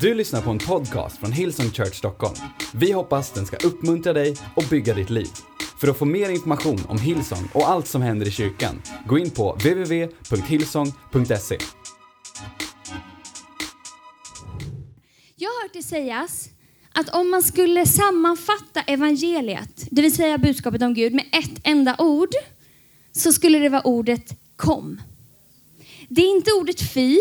Du 0.00 0.14
lyssnar 0.14 0.42
på 0.42 0.50
en 0.50 0.58
podcast 0.58 1.18
från 1.18 1.32
Hillsong 1.32 1.70
Church 1.70 1.94
Stockholm. 1.94 2.34
Vi 2.74 2.92
hoppas 2.92 3.32
den 3.32 3.46
ska 3.46 3.56
uppmuntra 3.56 4.12
dig 4.12 4.36
och 4.54 4.64
bygga 4.70 4.94
ditt 4.94 5.10
liv. 5.10 5.28
För 5.80 5.88
att 5.88 5.98
få 5.98 6.04
mer 6.04 6.30
information 6.30 6.80
om 6.88 6.98
Hillsong 6.98 7.48
och 7.54 7.68
allt 7.68 7.86
som 7.86 8.02
händer 8.02 8.26
i 8.26 8.30
kyrkan, 8.30 8.82
gå 9.06 9.18
in 9.18 9.30
på 9.30 9.52
www.hillsong.se. 9.52 11.58
Jag 15.36 15.50
har 15.50 15.62
hört 15.62 15.72
det 15.72 15.82
sägas 15.82 16.48
att 16.92 17.08
om 17.08 17.30
man 17.30 17.42
skulle 17.42 17.86
sammanfatta 17.86 18.80
evangeliet, 18.80 19.88
det 19.90 20.02
vill 20.02 20.14
säga 20.14 20.38
budskapet 20.38 20.82
om 20.82 20.94
Gud, 20.94 21.14
med 21.14 21.24
ett 21.32 21.60
enda 21.64 21.96
ord, 21.98 22.30
så 23.12 23.32
skulle 23.32 23.58
det 23.58 23.68
vara 23.68 23.82
ordet 23.82 24.38
kom. 24.56 25.00
Det 26.08 26.22
är 26.22 26.36
inte 26.36 26.52
ordet 26.52 26.80
fy, 26.80 27.20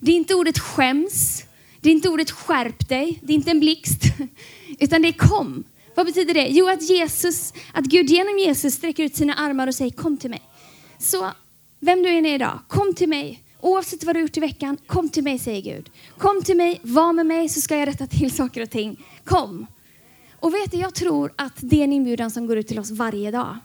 det 0.00 0.12
är 0.12 0.16
inte 0.16 0.34
ordet 0.34 0.58
skäms, 0.58 1.44
det 1.80 1.88
är 1.88 1.92
inte 1.92 2.08
ordet 2.08 2.30
skärp 2.30 2.88
dig, 2.88 3.18
det 3.22 3.32
är 3.32 3.34
inte 3.34 3.50
en 3.50 3.60
blixt, 3.60 4.02
utan 4.78 5.02
det 5.02 5.08
är 5.08 5.12
kom. 5.12 5.64
Vad 5.94 6.06
betyder 6.06 6.34
det? 6.34 6.48
Jo, 6.48 6.68
att 6.68 6.90
Jesus, 6.90 7.52
att 7.72 7.84
Gud 7.84 8.10
genom 8.10 8.38
Jesus 8.38 8.74
sträcker 8.74 9.04
ut 9.04 9.16
sina 9.16 9.34
armar 9.34 9.66
och 9.66 9.74
säger 9.74 9.90
kom 9.90 10.16
till 10.16 10.30
mig. 10.30 10.42
Så 10.98 11.30
vem 11.80 12.02
du 12.02 12.08
än 12.08 12.26
är 12.26 12.34
idag, 12.34 12.58
kom 12.68 12.94
till 12.94 13.08
mig. 13.08 13.42
Oavsett 13.60 14.04
vad 14.04 14.14
du 14.14 14.18
har 14.18 14.22
gjort 14.22 14.36
i 14.36 14.40
veckan, 14.40 14.76
kom 14.86 15.08
till 15.08 15.24
mig 15.24 15.38
säger 15.38 15.74
Gud. 15.74 15.90
Kom 16.18 16.42
till 16.42 16.56
mig, 16.56 16.80
var 16.82 17.12
med 17.12 17.26
mig 17.26 17.48
så 17.48 17.60
ska 17.60 17.76
jag 17.76 17.88
rätta 17.88 18.06
till 18.06 18.30
saker 18.36 18.62
och 18.62 18.70
ting. 18.70 19.04
Kom. 19.24 19.66
Och 20.40 20.54
vet 20.54 20.70
du, 20.70 20.76
jag 20.76 20.94
tror 20.94 21.32
att 21.36 21.54
det 21.56 21.80
är 21.80 21.84
en 21.84 21.92
inbjudan 21.92 22.30
som 22.30 22.46
går 22.46 22.58
ut 22.58 22.68
till 22.68 22.78
oss 22.78 22.90
varje 22.90 23.30
dag. 23.30 23.58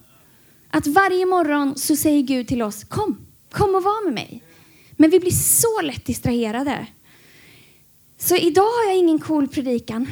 Att 0.69 0.87
varje 0.87 1.25
morgon 1.25 1.77
så 1.77 1.95
säger 1.95 2.21
Gud 2.21 2.47
till 2.47 2.61
oss, 2.61 2.83
kom, 2.83 3.17
kom 3.51 3.75
och 3.75 3.83
var 3.83 4.05
med 4.05 4.13
mig. 4.13 4.43
Men 5.03 5.09
vi 5.09 5.19
blir 5.19 5.31
så 5.31 5.81
lätt 5.81 6.05
distraherade. 6.05 6.87
Så 8.17 8.35
idag 8.35 8.61
har 8.63 8.87
jag 8.87 8.97
ingen 8.97 9.19
cool 9.19 9.47
predikan. 9.47 10.07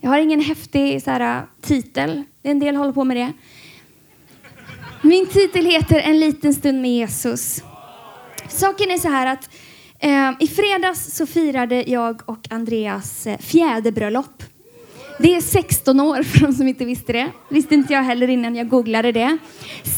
Jag 0.00 0.10
har 0.10 0.18
ingen 0.18 0.40
häftig 0.40 1.02
så 1.02 1.10
här, 1.10 1.38
äh, 1.38 1.42
titel. 1.60 2.22
En 2.42 2.58
del 2.58 2.76
håller 2.76 2.92
på 2.92 3.04
med 3.04 3.16
det. 3.16 3.32
Min 5.02 5.26
titel 5.26 5.64
heter 5.66 5.98
En 5.98 6.20
liten 6.20 6.54
stund 6.54 6.82
med 6.82 6.90
Jesus. 6.90 7.62
Saken 8.48 8.90
är 8.90 8.98
så 8.98 9.08
här 9.08 9.26
att 9.26 9.50
eh, 9.98 10.30
i 10.40 10.46
fredags 10.46 11.16
så 11.16 11.26
firade 11.26 11.84
jag 11.90 12.22
och 12.28 12.46
Andreas 12.50 13.26
äh, 13.26 13.32
eh, 13.32 13.38
fjäderbröllop. 13.38 14.42
Det 15.18 15.36
är 15.36 15.40
16 15.40 16.00
år 16.00 16.22
för 16.22 16.40
de 16.40 16.52
som 16.52 16.68
inte 16.68 16.84
visste 16.84 17.12
det. 17.12 17.30
Visste 17.48 17.74
inte 17.74 17.92
jag 17.92 18.02
heller 18.02 18.28
innan 18.28 18.56
jag 18.56 18.68
googlade 18.68 19.12
det. 19.12 19.38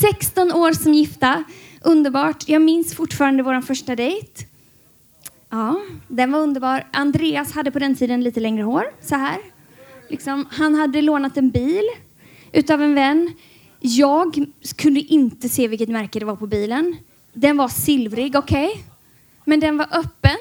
16 0.00 0.52
år 0.52 0.72
som 0.72 0.94
gifta. 0.94 1.44
Underbart. 1.84 2.48
Jag 2.48 2.62
minns 2.62 2.94
fortfarande 2.94 3.42
vår 3.42 3.60
första 3.60 3.96
dejt. 3.96 4.44
Ja, 5.50 5.80
den 6.08 6.32
var 6.32 6.40
underbar. 6.40 6.86
Andreas 6.92 7.52
hade 7.52 7.70
på 7.70 7.78
den 7.78 7.96
tiden 7.96 8.24
lite 8.24 8.40
längre 8.40 8.62
hår, 8.62 8.84
så 9.00 9.14
här. 9.14 9.38
Liksom, 10.08 10.46
han 10.50 10.74
hade 10.74 11.02
lånat 11.02 11.36
en 11.36 11.50
bil 11.50 11.84
utav 12.52 12.82
en 12.82 12.94
vän. 12.94 13.34
Jag 13.80 14.46
kunde 14.76 15.00
inte 15.00 15.48
se 15.48 15.68
vilket 15.68 15.88
märke 15.88 16.18
det 16.18 16.24
var 16.24 16.36
på 16.36 16.46
bilen. 16.46 16.96
Den 17.32 17.56
var 17.56 17.68
silvrig, 17.68 18.36
okej. 18.36 18.68
Okay. 18.68 18.82
Men 19.44 19.60
den 19.60 19.76
var 19.76 19.88
öppen. 19.92 20.38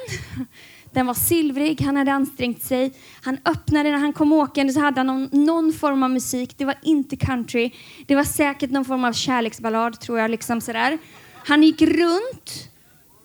Den 0.93 1.05
var 1.05 1.13
silvrig, 1.13 1.81
han 1.81 1.97
hade 1.97 2.13
ansträngt 2.13 2.63
sig. 2.63 2.93
Han 3.21 3.37
öppnade, 3.45 3.91
när 3.91 3.97
han 3.97 4.13
kom 4.13 4.33
åkande 4.33 4.73
så 4.73 4.79
hade 4.79 4.99
han 4.99 5.07
någon, 5.07 5.29
någon, 5.31 5.73
form 5.73 6.03
av 6.03 6.09
musik. 6.09 6.57
Det 6.57 6.65
var 6.65 6.75
inte 6.81 7.15
country. 7.15 7.71
Det 8.07 8.15
var 8.15 8.23
säkert 8.23 8.71
någon 8.71 8.85
form 8.85 9.03
av 9.03 9.13
kärleksballad, 9.13 9.99
tror 9.99 10.19
jag. 10.19 10.31
Liksom 10.31 10.61
sådär. 10.61 10.97
Han 11.45 11.63
gick 11.63 11.81
runt, 11.81 12.69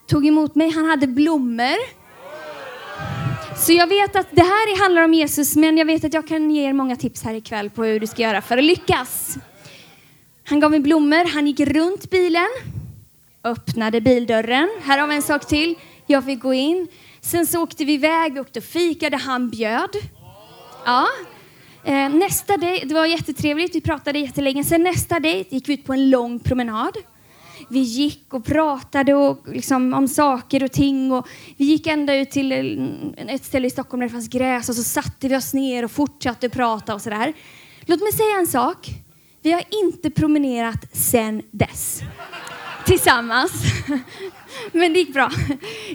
tog 0.06 0.26
emot 0.26 0.54
mig. 0.54 0.70
Han 0.70 0.84
hade 0.84 1.06
blommor. 1.06 2.04
Så 3.56 3.72
jag 3.72 3.86
vet 3.86 4.16
att 4.16 4.26
det 4.30 4.42
här 4.42 4.82
handlar 4.82 5.02
om 5.02 5.14
Jesus, 5.14 5.56
men 5.56 5.78
jag 5.78 5.84
vet 5.84 6.04
att 6.04 6.14
jag 6.14 6.28
kan 6.28 6.50
ge 6.50 6.68
er 6.68 6.72
många 6.72 6.96
tips 6.96 7.22
här 7.22 7.34
ikväll 7.34 7.70
på 7.70 7.84
hur 7.84 8.00
du 8.00 8.06
ska 8.06 8.22
göra 8.22 8.42
för 8.42 8.58
att 8.58 8.64
lyckas. 8.64 9.36
Han 10.44 10.60
gav 10.60 10.70
mig 10.70 10.80
blommor, 10.80 11.32
han 11.34 11.46
gick 11.46 11.60
runt 11.60 12.10
bilen, 12.10 12.48
öppnade 13.44 14.00
bildörren. 14.00 14.70
Här 14.82 14.98
har 14.98 15.06
vi 15.06 15.14
en 15.14 15.22
sak 15.22 15.46
till. 15.46 15.74
Jag 16.06 16.24
fick 16.24 16.40
gå 16.40 16.54
in. 16.54 16.88
Sen 17.20 17.46
så 17.46 17.62
åkte 17.62 17.84
vi 17.84 17.92
iväg, 17.92 18.34
vi 18.34 18.40
åkte 18.40 18.58
och 18.58 18.64
fikade, 18.64 19.16
han 19.16 19.50
bjöd. 19.50 19.96
Ja. 20.84 21.06
Eh, 21.84 22.08
nästa 22.08 22.56
dejt, 22.56 22.86
det 22.86 22.94
var 22.94 23.06
jättetrevligt, 23.06 23.74
vi 23.74 23.80
pratade 23.80 24.18
jättelänge. 24.18 24.64
Sen 24.64 24.82
nästa 24.82 25.20
dejt 25.20 25.54
gick 25.54 25.68
vi 25.68 25.74
ut 25.74 25.84
på 25.84 25.92
en 25.92 26.10
lång 26.10 26.38
promenad. 26.40 26.96
Vi 27.68 27.80
gick 27.80 28.34
och 28.34 28.44
pratade 28.44 29.14
och 29.14 29.48
liksom 29.48 29.94
om 29.94 30.08
saker 30.08 30.64
och 30.64 30.72
ting. 30.72 31.12
Och 31.12 31.28
vi 31.56 31.64
gick 31.64 31.86
ända 31.86 32.14
ut 32.14 32.30
till 32.30 32.52
ett 33.16 33.44
ställe 33.44 33.66
i 33.66 33.70
Stockholm 33.70 34.00
där 34.00 34.06
det 34.06 34.12
fanns 34.12 34.28
gräs 34.28 34.68
och 34.68 34.74
så 34.74 34.82
satte 34.82 35.28
vi 35.28 35.36
oss 35.36 35.54
ner 35.54 35.84
och 35.84 35.90
fortsatte 35.90 36.48
prata 36.48 36.94
och 36.94 37.02
sådär. 37.02 37.32
Låt 37.80 38.00
mig 38.00 38.12
säga 38.12 38.38
en 38.38 38.46
sak. 38.46 38.90
Vi 39.42 39.52
har 39.52 39.62
inte 39.84 40.10
promenerat 40.10 40.86
sen 40.92 41.42
dess. 41.50 42.00
Tillsammans. 42.86 43.52
Men 44.72 44.92
det 44.92 44.98
gick 44.98 45.12
bra 45.12 45.30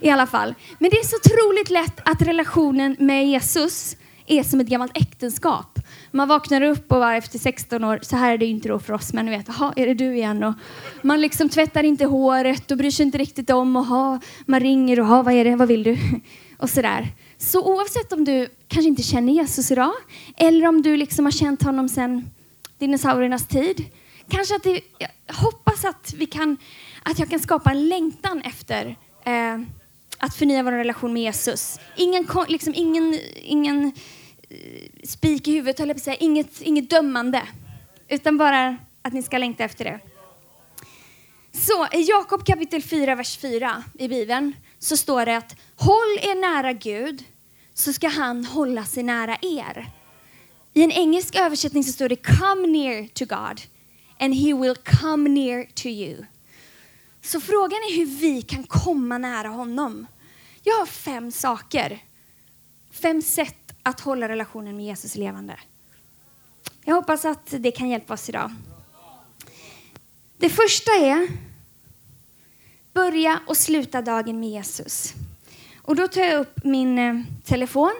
i 0.02 0.10
alla 0.10 0.28
fall. 0.28 0.56
Men 0.80 0.90
det 0.90 0.98
är 0.98 1.04
så 1.04 1.16
otroligt 1.16 1.70
lätt 1.70 2.10
att 2.10 2.22
relationen 2.22 2.96
med 3.00 3.28
Jesus 3.28 3.98
är 4.28 4.44
som 4.44 4.60
ett 4.60 4.68
gammalt 4.68 4.98
äktenskap. 4.98 5.79
Man 6.12 6.28
vaknar 6.28 6.62
upp 6.62 6.92
och 6.92 7.00
var 7.00 7.14
efter 7.14 7.40
16 7.40 7.84
år, 7.84 8.00
så 8.02 8.16
här 8.16 8.34
är 8.34 8.38
det 8.38 8.46
inte 8.46 8.68
då 8.68 8.80
för 8.80 8.94
oss, 8.94 9.14
men 9.14 9.30
vet, 9.30 9.48
jaha, 9.48 9.74
är 9.76 9.88
det 9.88 9.94
du 9.94 10.16
igen? 10.16 10.44
Och 10.44 10.54
man 11.02 11.22
liksom 11.22 11.50
tvättar 11.50 11.84
inte 11.84 12.06
håret 12.06 12.72
och 12.72 12.78
bryr 12.78 12.92
sig 12.92 13.06
inte 13.06 13.18
riktigt 13.18 13.50
om, 13.50 13.76
och 13.76 13.86
ha, 13.86 14.20
man 14.46 14.60
ringer 14.60 15.00
och 15.00 15.06
ha, 15.06 15.22
vad 15.22 15.34
är 15.34 15.44
det, 15.44 15.56
vad 15.56 15.68
vill 15.68 15.84
du? 15.84 15.98
Och 16.58 16.70
sådär. 16.70 17.08
Så 17.38 17.74
oavsett 17.74 18.14
om 18.14 18.26
du 18.26 18.48
kanske 18.68 18.90
inte 18.90 19.04
känner 19.04 19.34
Jesus 19.34 19.72
idag, 19.72 19.94
eller 20.38 20.68
om 20.68 20.82
du 20.82 20.98
liksom 20.98 21.26
har 21.26 21.32
känt 21.32 21.64
honom 21.64 21.90
sedan 21.90 22.30
dinosauriernas 22.78 23.48
tid, 23.48 23.86
kanske 24.30 24.56
att 24.56 24.64
det, 24.64 24.82
jag 24.98 25.36
hoppas 25.36 25.86
att 25.86 26.14
vi 26.18 26.26
kan, 26.26 26.58
att 27.04 27.20
jag 27.20 27.30
kan 27.30 27.40
skapa 27.40 27.72
en 27.72 27.90
längtan 27.90 28.42
efter 28.42 28.96
eh, 29.26 29.58
att 30.20 30.36
förnya 30.36 30.64
vår 30.64 30.72
relation 30.72 31.14
med 31.14 31.24
Jesus. 31.24 31.80
Ingen, 31.98 32.28
liksom, 32.48 32.74
ingen, 32.76 33.20
ingen 33.36 33.92
spik 35.04 35.48
i 35.48 35.52
huvudet, 35.52 35.80
höll 35.80 35.88
jag 35.88 35.96
på 35.96 36.00
att 36.00 36.04
säga. 36.04 36.16
Inget, 36.16 36.62
inget 36.62 36.90
dömande, 36.90 37.48
utan 38.08 38.38
bara 38.38 38.78
att 39.02 39.14
ni 39.14 39.24
ska 39.24 39.38
längta 39.38 39.64
efter 39.64 39.86
det. 39.86 40.00
Så 41.52 41.88
i 41.94 42.02
Jakob 42.02 42.46
kapitel 42.46 42.84
4, 42.84 43.16
vers 43.16 43.38
4 43.38 43.84
i 44.00 44.08
Bibeln 44.08 44.54
så 44.80 44.98
står 44.98 45.26
det 45.26 45.38
att 45.38 45.56
håll 45.76 46.20
er 46.22 46.36
nära 46.36 46.74
Gud 46.74 47.24
så 47.74 47.94
ska 47.94 48.08
han 48.08 48.46
hålla 48.46 48.86
sig 48.86 49.04
nära 49.04 49.38
er. 49.42 49.92
I 50.74 50.84
en 50.84 50.92
engelsk 50.92 51.36
översättning 51.36 51.84
så 51.84 51.92
står 51.92 52.10
det 52.10 52.16
come 52.16 52.68
near 52.68 53.08
to 53.08 53.26
God 53.26 53.62
and 54.20 54.36
he 54.36 54.54
will 54.54 54.76
come 54.76 55.30
near 55.30 55.66
to 55.74 55.88
you. 55.88 56.26
Så 57.22 57.42
frågan 57.42 57.80
är 57.80 57.96
hur 57.96 58.06
vi 58.06 58.42
kan 58.42 58.64
komma 58.64 59.18
nära 59.18 59.48
honom. 59.48 60.08
Jag 60.64 60.76
har 60.76 60.86
fem 60.86 61.32
saker, 61.32 62.00
fem 62.92 63.22
sätt 63.22 63.59
att 63.90 64.00
hålla 64.00 64.30
relationen 64.30 64.76
med 64.76 64.86
Jesus 64.86 65.16
levande. 65.16 65.60
Jag 66.84 66.96
hoppas 66.96 67.26
att 67.26 67.54
det 67.60 67.72
kan 67.72 67.90
hjälpa 67.90 68.14
oss 68.14 68.30
idag. 68.30 68.52
Det 70.38 70.50
första 70.50 70.92
är 70.92 71.28
börja 72.94 73.40
och 73.48 73.58
sluta 73.58 74.02
dagen 74.02 74.40
med 74.40 74.50
Jesus. 74.50 75.14
Och 75.82 75.96
då 75.96 76.08
tar 76.08 76.22
jag 76.22 76.40
upp 76.40 76.64
min 76.64 77.00
eh, 77.00 77.22
telefon, 77.44 77.94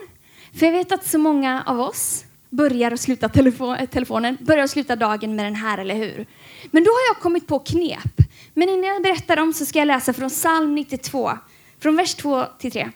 för 0.54 0.66
jag 0.66 0.72
vet 0.72 0.92
att 0.92 1.06
så 1.06 1.18
många 1.18 1.62
av 1.66 1.80
oss 1.80 2.24
börjar 2.48 2.92
och 2.92 3.00
slutar 3.00 3.28
telefon, 3.28 3.76
eh, 3.76 3.88
telefonen, 3.88 4.36
börjar 4.40 4.64
och 4.64 4.70
slutar 4.70 4.96
dagen 4.96 5.36
med 5.36 5.44
den 5.44 5.54
här, 5.54 5.78
eller 5.78 5.94
hur? 5.94 6.26
Men 6.70 6.84
då 6.84 6.90
har 6.90 7.14
jag 7.14 7.22
kommit 7.22 7.46
på 7.46 7.58
knep. 7.58 8.20
Men 8.54 8.68
innan 8.68 8.84
jag 8.84 9.02
berättar 9.02 9.36
dem 9.36 9.52
så 9.52 9.66
ska 9.66 9.78
jag 9.78 9.86
läsa 9.86 10.12
från 10.12 10.30
psalm 10.30 10.74
92, 10.74 11.30
från 11.78 11.96
vers 11.96 12.14
2 12.14 12.44
till 12.58 12.72
3. 12.72 12.90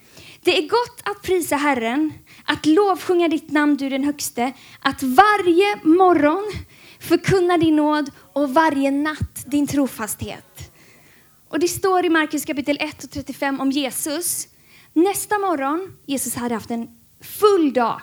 Det 0.44 0.58
är 0.58 0.68
gott 0.68 1.00
att 1.04 1.22
prisa 1.22 1.56
Herren, 1.56 2.12
att 2.44 2.66
lovsjunga 2.66 3.28
ditt 3.28 3.50
namn, 3.50 3.76
du 3.76 3.88
den 3.88 4.04
högste, 4.04 4.52
att 4.80 5.02
varje 5.02 5.76
morgon 5.82 6.52
förkunna 7.00 7.58
din 7.58 7.76
nåd 7.76 8.10
och 8.32 8.54
varje 8.54 8.90
natt 8.90 9.44
din 9.46 9.66
trofasthet. 9.66 10.72
Och 11.48 11.58
det 11.58 11.68
står 11.68 12.04
i 12.04 12.08
Markus 12.08 12.44
kapitel 12.44 12.78
1 12.80 13.04
och 13.04 13.10
35 13.10 13.60
om 13.60 13.70
Jesus. 13.70 14.48
Nästa 14.92 15.38
morgon, 15.38 15.96
Jesus 16.06 16.34
hade 16.34 16.54
haft 16.54 16.70
en 16.70 16.88
full 17.20 17.72
dag. 17.72 18.00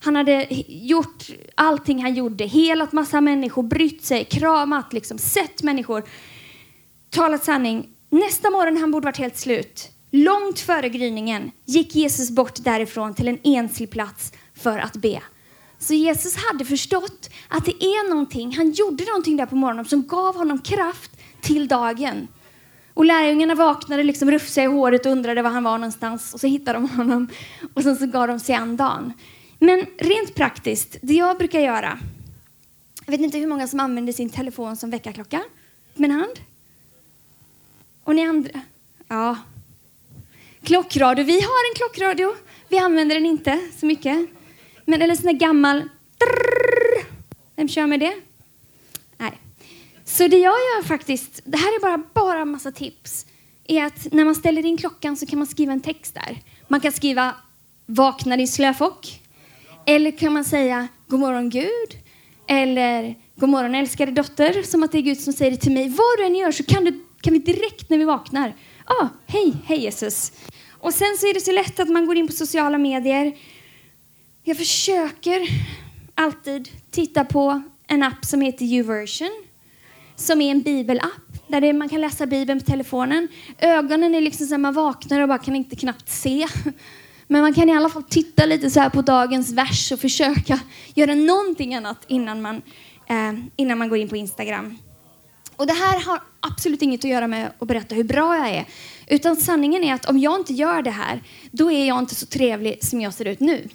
Han 0.00 0.16
hade 0.16 0.46
gjort 0.68 1.24
allting 1.54 2.02
han 2.02 2.14
gjorde, 2.14 2.44
helat 2.44 2.92
massa 2.92 3.20
människor, 3.20 3.62
brytt 3.62 4.04
sig, 4.04 4.24
kramat, 4.24 4.92
liksom, 4.92 5.18
sett 5.18 5.62
människor, 5.62 6.04
talat 7.10 7.44
sanning. 7.44 7.88
Nästa 8.10 8.50
morgon, 8.50 8.76
han 8.76 8.90
borde 8.90 9.04
varit 9.04 9.16
helt 9.16 9.36
slut. 9.36 9.93
Långt 10.16 10.60
före 10.60 10.88
gryningen 10.88 11.50
gick 11.64 11.94
Jesus 11.94 12.30
bort 12.30 12.64
därifrån 12.64 13.14
till 13.14 13.28
en 13.28 13.38
enslig 13.42 13.90
plats 13.90 14.32
för 14.54 14.78
att 14.78 14.96
be. 14.96 15.22
Så 15.78 15.94
Jesus 15.94 16.36
hade 16.36 16.64
förstått 16.64 17.30
att 17.48 17.64
det 17.64 17.84
är 17.84 18.10
någonting, 18.10 18.56
han 18.56 18.70
gjorde 18.70 19.04
någonting 19.04 19.36
där 19.36 19.46
på 19.46 19.56
morgonen 19.56 19.84
som 19.84 20.02
gav 20.02 20.36
honom 20.36 20.58
kraft 20.58 21.10
till 21.40 21.68
dagen. 21.68 22.28
Och 22.94 23.04
lärjungarna 23.04 23.54
vaknade, 23.54 24.02
liksom 24.02 24.30
rufsade 24.30 24.64
i 24.64 24.70
håret 24.70 25.06
och 25.06 25.12
undrade 25.12 25.42
var 25.42 25.50
han 25.50 25.64
var 25.64 25.78
någonstans. 25.78 26.34
Och 26.34 26.40
så 26.40 26.46
hittade 26.46 26.78
de 26.78 26.88
honom 26.88 27.28
och 27.74 27.82
sen 27.82 27.96
så 27.96 28.06
gav 28.06 28.28
de 28.28 28.40
sig 28.40 28.54
an 28.54 28.76
dagen. 28.76 29.12
Men 29.58 29.86
rent 29.98 30.34
praktiskt, 30.34 30.96
det 31.02 31.14
jag 31.14 31.38
brukar 31.38 31.60
göra. 31.60 31.98
Jag 33.04 33.12
vet 33.12 33.20
inte 33.20 33.38
hur 33.38 33.46
många 33.46 33.68
som 33.68 33.80
använder 33.80 34.12
sin 34.12 34.30
telefon 34.30 34.76
som 34.76 34.90
väckarklocka 34.90 35.42
med 35.94 36.10
en 36.10 36.16
hand. 36.16 36.40
Och 38.04 38.14
ni 38.14 38.26
andra? 38.26 38.60
Ja. 39.08 39.36
Klockradio. 40.64 41.24
Vi 41.24 41.40
har 41.40 41.70
en 41.70 41.74
klockradio. 41.76 42.34
Vi 42.68 42.78
använder 42.78 43.14
den 43.14 43.26
inte 43.26 43.60
så 43.80 43.86
mycket. 43.86 44.28
Men 44.84 45.02
eller 45.02 45.14
sån 45.14 45.26
där 45.26 45.32
gammal... 45.32 45.88
Vem 47.56 47.68
kör 47.68 47.86
med 47.86 48.00
det? 48.00 48.14
Nej. 49.16 49.32
Så 50.04 50.28
det 50.28 50.38
jag 50.38 50.54
gör 50.54 50.82
faktiskt, 50.82 51.40
det 51.44 51.58
här 51.58 51.76
är 51.76 51.80
bara, 51.80 52.02
bara 52.14 52.44
massa 52.44 52.72
tips, 52.72 53.26
är 53.64 53.84
att 53.84 54.12
när 54.12 54.24
man 54.24 54.34
ställer 54.34 54.66
in 54.66 54.76
klockan 54.76 55.16
så 55.16 55.26
kan 55.26 55.38
man 55.38 55.46
skriva 55.46 55.72
en 55.72 55.80
text 55.80 56.14
där. 56.14 56.38
Man 56.68 56.80
kan 56.80 56.92
skriva 56.92 57.34
Vakna 57.86 58.36
din 58.36 58.48
slöfock. 58.48 59.20
Eller 59.86 60.10
kan 60.10 60.32
man 60.32 60.44
säga 60.44 60.88
God 61.06 61.20
morgon 61.20 61.50
Gud. 61.50 61.98
Eller 62.48 63.14
God 63.36 63.48
morgon 63.48 63.74
älskade 63.74 64.12
dotter, 64.12 64.62
som 64.62 64.82
att 64.82 64.92
det 64.92 64.98
är 64.98 65.02
Gud 65.02 65.20
som 65.20 65.32
säger 65.32 65.50
det 65.50 65.56
till 65.56 65.72
mig. 65.72 65.88
Vad 65.88 66.18
du 66.18 66.24
än 66.24 66.34
gör 66.34 66.52
så 66.52 66.64
kan, 66.64 66.84
du, 66.84 67.04
kan 67.20 67.32
vi 67.32 67.38
direkt 67.38 67.90
när 67.90 67.98
vi 67.98 68.04
vaknar, 68.04 68.54
ah, 68.84 69.08
hej, 69.26 69.52
hej 69.64 69.80
Jesus. 69.80 70.32
Och 70.84 70.94
sen 70.94 71.16
så 71.18 71.26
är 71.26 71.34
det 71.34 71.40
så 71.40 71.52
lätt 71.52 71.80
att 71.80 71.88
man 71.88 72.06
går 72.06 72.16
in 72.16 72.26
på 72.26 72.32
sociala 72.32 72.78
medier. 72.78 73.36
Jag 74.42 74.56
försöker 74.56 75.48
alltid 76.14 76.68
titta 76.90 77.24
på 77.24 77.62
en 77.86 78.02
app 78.02 78.24
som 78.24 78.40
heter 78.40 78.64
YouVersion, 78.64 79.44
som 80.16 80.40
är 80.40 80.50
en 80.50 80.62
bibelapp 80.62 81.48
där 81.48 81.60
det, 81.60 81.72
man 81.72 81.88
kan 81.88 82.00
läsa 82.00 82.26
Bibeln 82.26 82.60
på 82.60 82.66
telefonen. 82.66 83.28
Ögonen 83.58 84.14
är 84.14 84.20
liksom 84.20 84.46
så 84.46 84.58
man 84.58 84.74
vaknar 84.74 85.20
och 85.20 85.28
bara 85.28 85.38
kan 85.38 85.56
inte 85.56 85.76
knappt 85.76 86.08
se. 86.08 86.46
Men 87.28 87.40
man 87.40 87.54
kan 87.54 87.68
i 87.68 87.72
alla 87.72 87.88
fall 87.88 88.02
titta 88.02 88.46
lite 88.46 88.70
så 88.70 88.80
här 88.80 88.90
på 88.90 89.02
dagens 89.02 89.52
vers 89.52 89.92
och 89.92 90.00
försöka 90.00 90.60
göra 90.94 91.14
någonting 91.14 91.74
annat 91.74 92.04
innan 92.08 92.42
man, 92.42 92.62
eh, 93.06 93.32
innan 93.56 93.78
man 93.78 93.88
går 93.88 93.98
in 93.98 94.08
på 94.08 94.16
Instagram. 94.16 94.78
Och 95.56 95.66
det 95.66 95.72
här 95.72 96.04
har 96.04 96.20
absolut 96.54 96.82
inget 96.82 97.04
att 97.04 97.10
göra 97.10 97.26
med 97.26 97.52
att 97.58 97.68
berätta 97.68 97.94
hur 97.94 98.04
bra 98.04 98.36
jag 98.36 98.48
är. 98.48 98.64
Utan 99.06 99.36
sanningen 99.36 99.84
är 99.84 99.94
att 99.94 100.04
om 100.04 100.18
jag 100.18 100.40
inte 100.40 100.52
gör 100.52 100.82
det 100.82 100.90
här, 100.90 101.22
då 101.50 101.72
är 101.72 101.84
jag 101.88 101.98
inte 101.98 102.14
så 102.14 102.26
trevlig 102.26 102.84
som 102.84 103.00
jag 103.00 103.14
ser 103.14 103.24
ut 103.24 103.40
nu. 103.40 103.68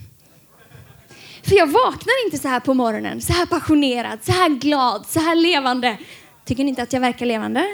För 1.43 1.55
jag 1.55 1.67
vaknar 1.67 2.25
inte 2.25 2.37
så 2.37 2.47
här 2.47 2.59
på 2.59 2.73
morgonen, 2.73 3.21
så 3.21 3.33
här 3.33 3.45
passionerad, 3.45 4.19
så 4.23 4.31
här 4.31 4.49
glad, 4.49 5.05
så 5.07 5.19
här 5.19 5.35
levande. 5.35 5.97
Tycker 6.45 6.63
ni 6.63 6.69
inte 6.69 6.83
att 6.83 6.93
jag 6.93 7.01
verkar 7.01 7.25
levande? 7.25 7.65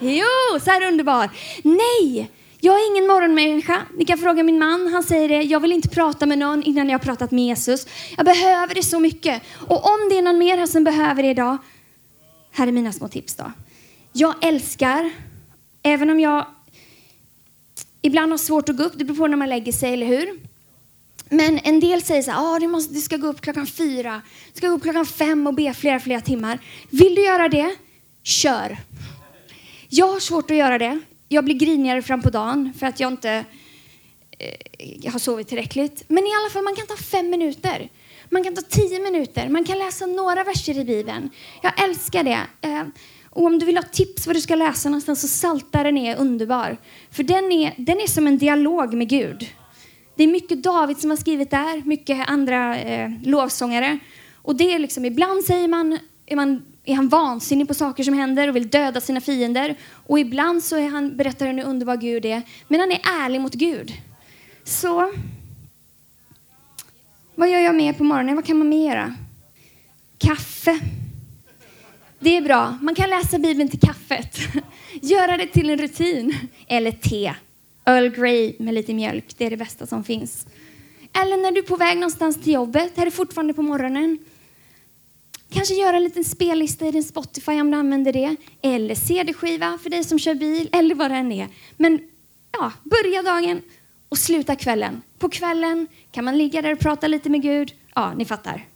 Jo, 0.00 0.60
så 0.64 0.70
här 0.70 0.86
underbar. 0.86 1.30
Nej, 1.62 2.30
jag 2.60 2.74
är 2.74 2.90
ingen 2.90 3.06
morgonmänniska. 3.06 3.82
Ni 3.98 4.04
kan 4.04 4.18
fråga 4.18 4.42
min 4.42 4.58
man. 4.58 4.92
Han 4.92 5.02
säger 5.02 5.28
det. 5.28 5.42
Jag 5.42 5.60
vill 5.60 5.72
inte 5.72 5.88
prata 5.88 6.26
med 6.26 6.38
någon 6.38 6.62
innan 6.62 6.88
jag 6.88 6.98
har 6.98 7.04
pratat 7.04 7.30
med 7.30 7.44
Jesus. 7.44 7.86
Jag 8.16 8.26
behöver 8.26 8.74
det 8.74 8.82
så 8.82 9.00
mycket. 9.00 9.42
Och 9.68 9.86
om 9.86 10.08
det 10.10 10.18
är 10.18 10.22
någon 10.22 10.38
mer 10.38 10.58
här 10.58 10.66
som 10.66 10.84
behöver 10.84 11.22
det 11.22 11.30
idag. 11.30 11.58
Här 12.52 12.66
är 12.66 12.72
mina 12.72 12.92
små 12.92 13.08
tips 13.08 13.34
då. 13.34 13.52
Jag 14.12 14.34
älskar, 14.44 15.10
även 15.82 16.10
om 16.10 16.20
jag 16.20 16.46
ibland 18.02 18.32
har 18.32 18.38
svårt 18.38 18.68
att 18.68 18.76
gå 18.76 18.82
upp. 18.82 18.92
Det 18.96 19.04
beror 19.04 19.16
på 19.16 19.26
när 19.26 19.36
man 19.36 19.48
lägger 19.48 19.72
sig, 19.72 19.92
eller 19.92 20.06
hur? 20.06 20.40
Men 21.28 21.58
en 21.58 21.80
del 21.80 22.02
säger 22.02 22.22
så 22.22 22.30
här, 22.30 22.54
ah, 22.54 22.58
du, 22.58 22.66
måste, 22.66 22.94
du 22.94 23.00
ska 23.00 23.16
gå 23.16 23.26
upp 23.26 23.40
klockan 23.40 23.66
fyra, 23.66 24.22
du 24.52 24.58
ska 24.58 24.68
gå 24.68 24.74
upp 24.74 24.82
klockan 24.82 25.06
fem 25.06 25.46
och 25.46 25.54
be 25.54 25.74
flera, 25.74 26.00
flera 26.00 26.20
timmar. 26.20 26.58
Vill 26.90 27.14
du 27.14 27.24
göra 27.24 27.48
det? 27.48 27.76
Kör. 28.22 28.76
Jag 29.88 30.06
har 30.06 30.20
svårt 30.20 30.50
att 30.50 30.56
göra 30.56 30.78
det. 30.78 31.00
Jag 31.28 31.44
blir 31.44 31.54
grinigare 31.54 32.02
fram 32.02 32.22
på 32.22 32.30
dagen 32.30 32.72
för 32.78 32.86
att 32.86 33.00
jag 33.00 33.12
inte 33.12 33.44
eh, 34.38 35.12
har 35.12 35.18
sovit 35.18 35.48
tillräckligt. 35.48 36.04
Men 36.08 36.26
i 36.26 36.30
alla 36.40 36.50
fall, 36.50 36.64
man 36.64 36.74
kan 36.74 36.86
ta 36.86 36.96
fem 36.96 37.30
minuter. 37.30 37.90
Man 38.30 38.44
kan 38.44 38.54
ta 38.54 38.62
tio 38.62 39.00
minuter. 39.00 39.48
Man 39.48 39.64
kan 39.64 39.78
läsa 39.78 40.06
några 40.06 40.44
verser 40.44 40.78
i 40.78 40.84
Bibeln. 40.84 41.30
Jag 41.62 41.84
älskar 41.84 42.24
det. 42.24 42.40
Eh, 42.60 42.84
och 43.34 43.44
om 43.44 43.58
du 43.58 43.66
vill 43.66 43.76
ha 43.76 43.82
tips 43.82 44.26
vad 44.26 44.36
du 44.36 44.40
ska 44.40 44.54
läsa 44.54 44.88
någonstans 44.88 45.20
så 45.20 45.28
Saltaren 45.28 45.96
är 45.96 46.16
underbar. 46.16 46.76
För 47.10 47.22
den 47.22 47.52
är, 47.52 47.74
den 47.76 48.00
är 48.00 48.06
som 48.06 48.26
en 48.26 48.38
dialog 48.38 48.94
med 48.94 49.08
Gud. 49.08 49.46
Det 50.16 50.22
är 50.22 50.28
mycket 50.28 50.62
David 50.62 50.98
som 50.98 51.10
har 51.10 51.16
skrivit 51.16 51.50
där, 51.50 51.82
mycket 51.84 52.28
andra 52.28 52.78
eh, 52.78 53.10
lovsångare. 53.22 53.98
Och 54.34 54.56
det 54.56 54.74
är 54.74 54.78
liksom, 54.78 55.04
ibland 55.04 55.44
säger 55.44 55.68
man, 55.68 55.98
är, 56.26 56.36
man, 56.36 56.62
är 56.84 56.94
han 56.94 57.08
vansinnig 57.08 57.68
på 57.68 57.74
saker 57.74 58.04
som 58.04 58.14
händer 58.14 58.48
och 58.48 58.56
vill 58.56 58.68
döda 58.68 59.00
sina 59.00 59.20
fiender. 59.20 59.76
Och 60.06 60.18
ibland 60.18 60.64
så 60.64 60.76
är 60.76 60.88
han, 60.88 61.16
berättar 61.16 61.46
han 61.46 61.58
hur 61.58 61.64
underbar 61.64 61.96
Gud 61.96 62.24
är. 62.24 62.42
Men 62.68 62.80
han 62.80 62.90
är 62.90 63.00
ärlig 63.24 63.40
mot 63.40 63.54
Gud. 63.54 63.92
Så, 64.64 65.12
vad 67.34 67.50
gör 67.50 67.60
jag 67.60 67.74
mer 67.74 67.92
på 67.92 68.04
morgonen? 68.04 68.36
Vad 68.36 68.44
kan 68.44 68.58
man 68.58 68.68
mer 68.68 68.88
göra? 68.88 69.14
Kaffe. 70.18 70.80
Det 72.22 72.36
är 72.36 72.42
bra. 72.42 72.78
Man 72.82 72.94
kan 72.94 73.10
läsa 73.10 73.38
Bibeln 73.38 73.68
till 73.68 73.80
kaffet. 73.80 74.38
Göra 75.02 75.36
det 75.36 75.46
till 75.46 75.70
en 75.70 75.78
rutin. 75.78 76.36
Eller 76.66 76.92
te. 76.92 77.34
Earl 77.84 78.08
Grey 78.08 78.54
med 78.58 78.74
lite 78.74 78.94
mjölk, 78.94 79.24
det 79.36 79.46
är 79.46 79.50
det 79.50 79.56
bästa 79.56 79.86
som 79.86 80.04
finns. 80.04 80.46
Eller 81.12 81.36
när 81.36 81.52
du 81.52 81.58
är 81.58 81.62
på 81.62 81.76
väg 81.76 81.96
någonstans 81.96 82.42
till 82.42 82.52
jobbet, 82.52 82.92
här 82.96 83.06
är 83.06 83.10
fortfarande 83.10 83.54
på 83.54 83.62
morgonen. 83.62 84.18
Kanske 85.52 85.74
göra 85.74 85.96
en 85.96 86.04
liten 86.04 86.24
spellista 86.24 86.86
i 86.86 86.90
din 86.90 87.04
Spotify 87.04 87.60
om 87.60 87.70
du 87.70 87.76
använder 87.76 88.12
det. 88.12 88.36
Eller 88.62 88.94
CD-skiva 88.94 89.78
för 89.82 89.90
dig 89.90 90.04
som 90.04 90.18
kör 90.18 90.34
bil, 90.34 90.68
eller 90.72 90.94
vad 90.94 91.10
det 91.10 91.16
än 91.16 91.32
är. 91.32 91.48
Men 91.76 92.00
ja, 92.52 92.72
börja 92.84 93.22
dagen 93.22 93.62
och 94.08 94.18
sluta 94.18 94.56
kvällen. 94.56 95.02
På 95.18 95.28
kvällen 95.28 95.86
kan 96.10 96.24
man 96.24 96.38
ligga 96.38 96.62
där 96.62 96.72
och 96.72 96.80
prata 96.80 97.06
lite 97.06 97.30
med 97.30 97.42
Gud. 97.42 97.74
Ja, 97.94 98.14
ni 98.14 98.24
fattar. 98.24 98.71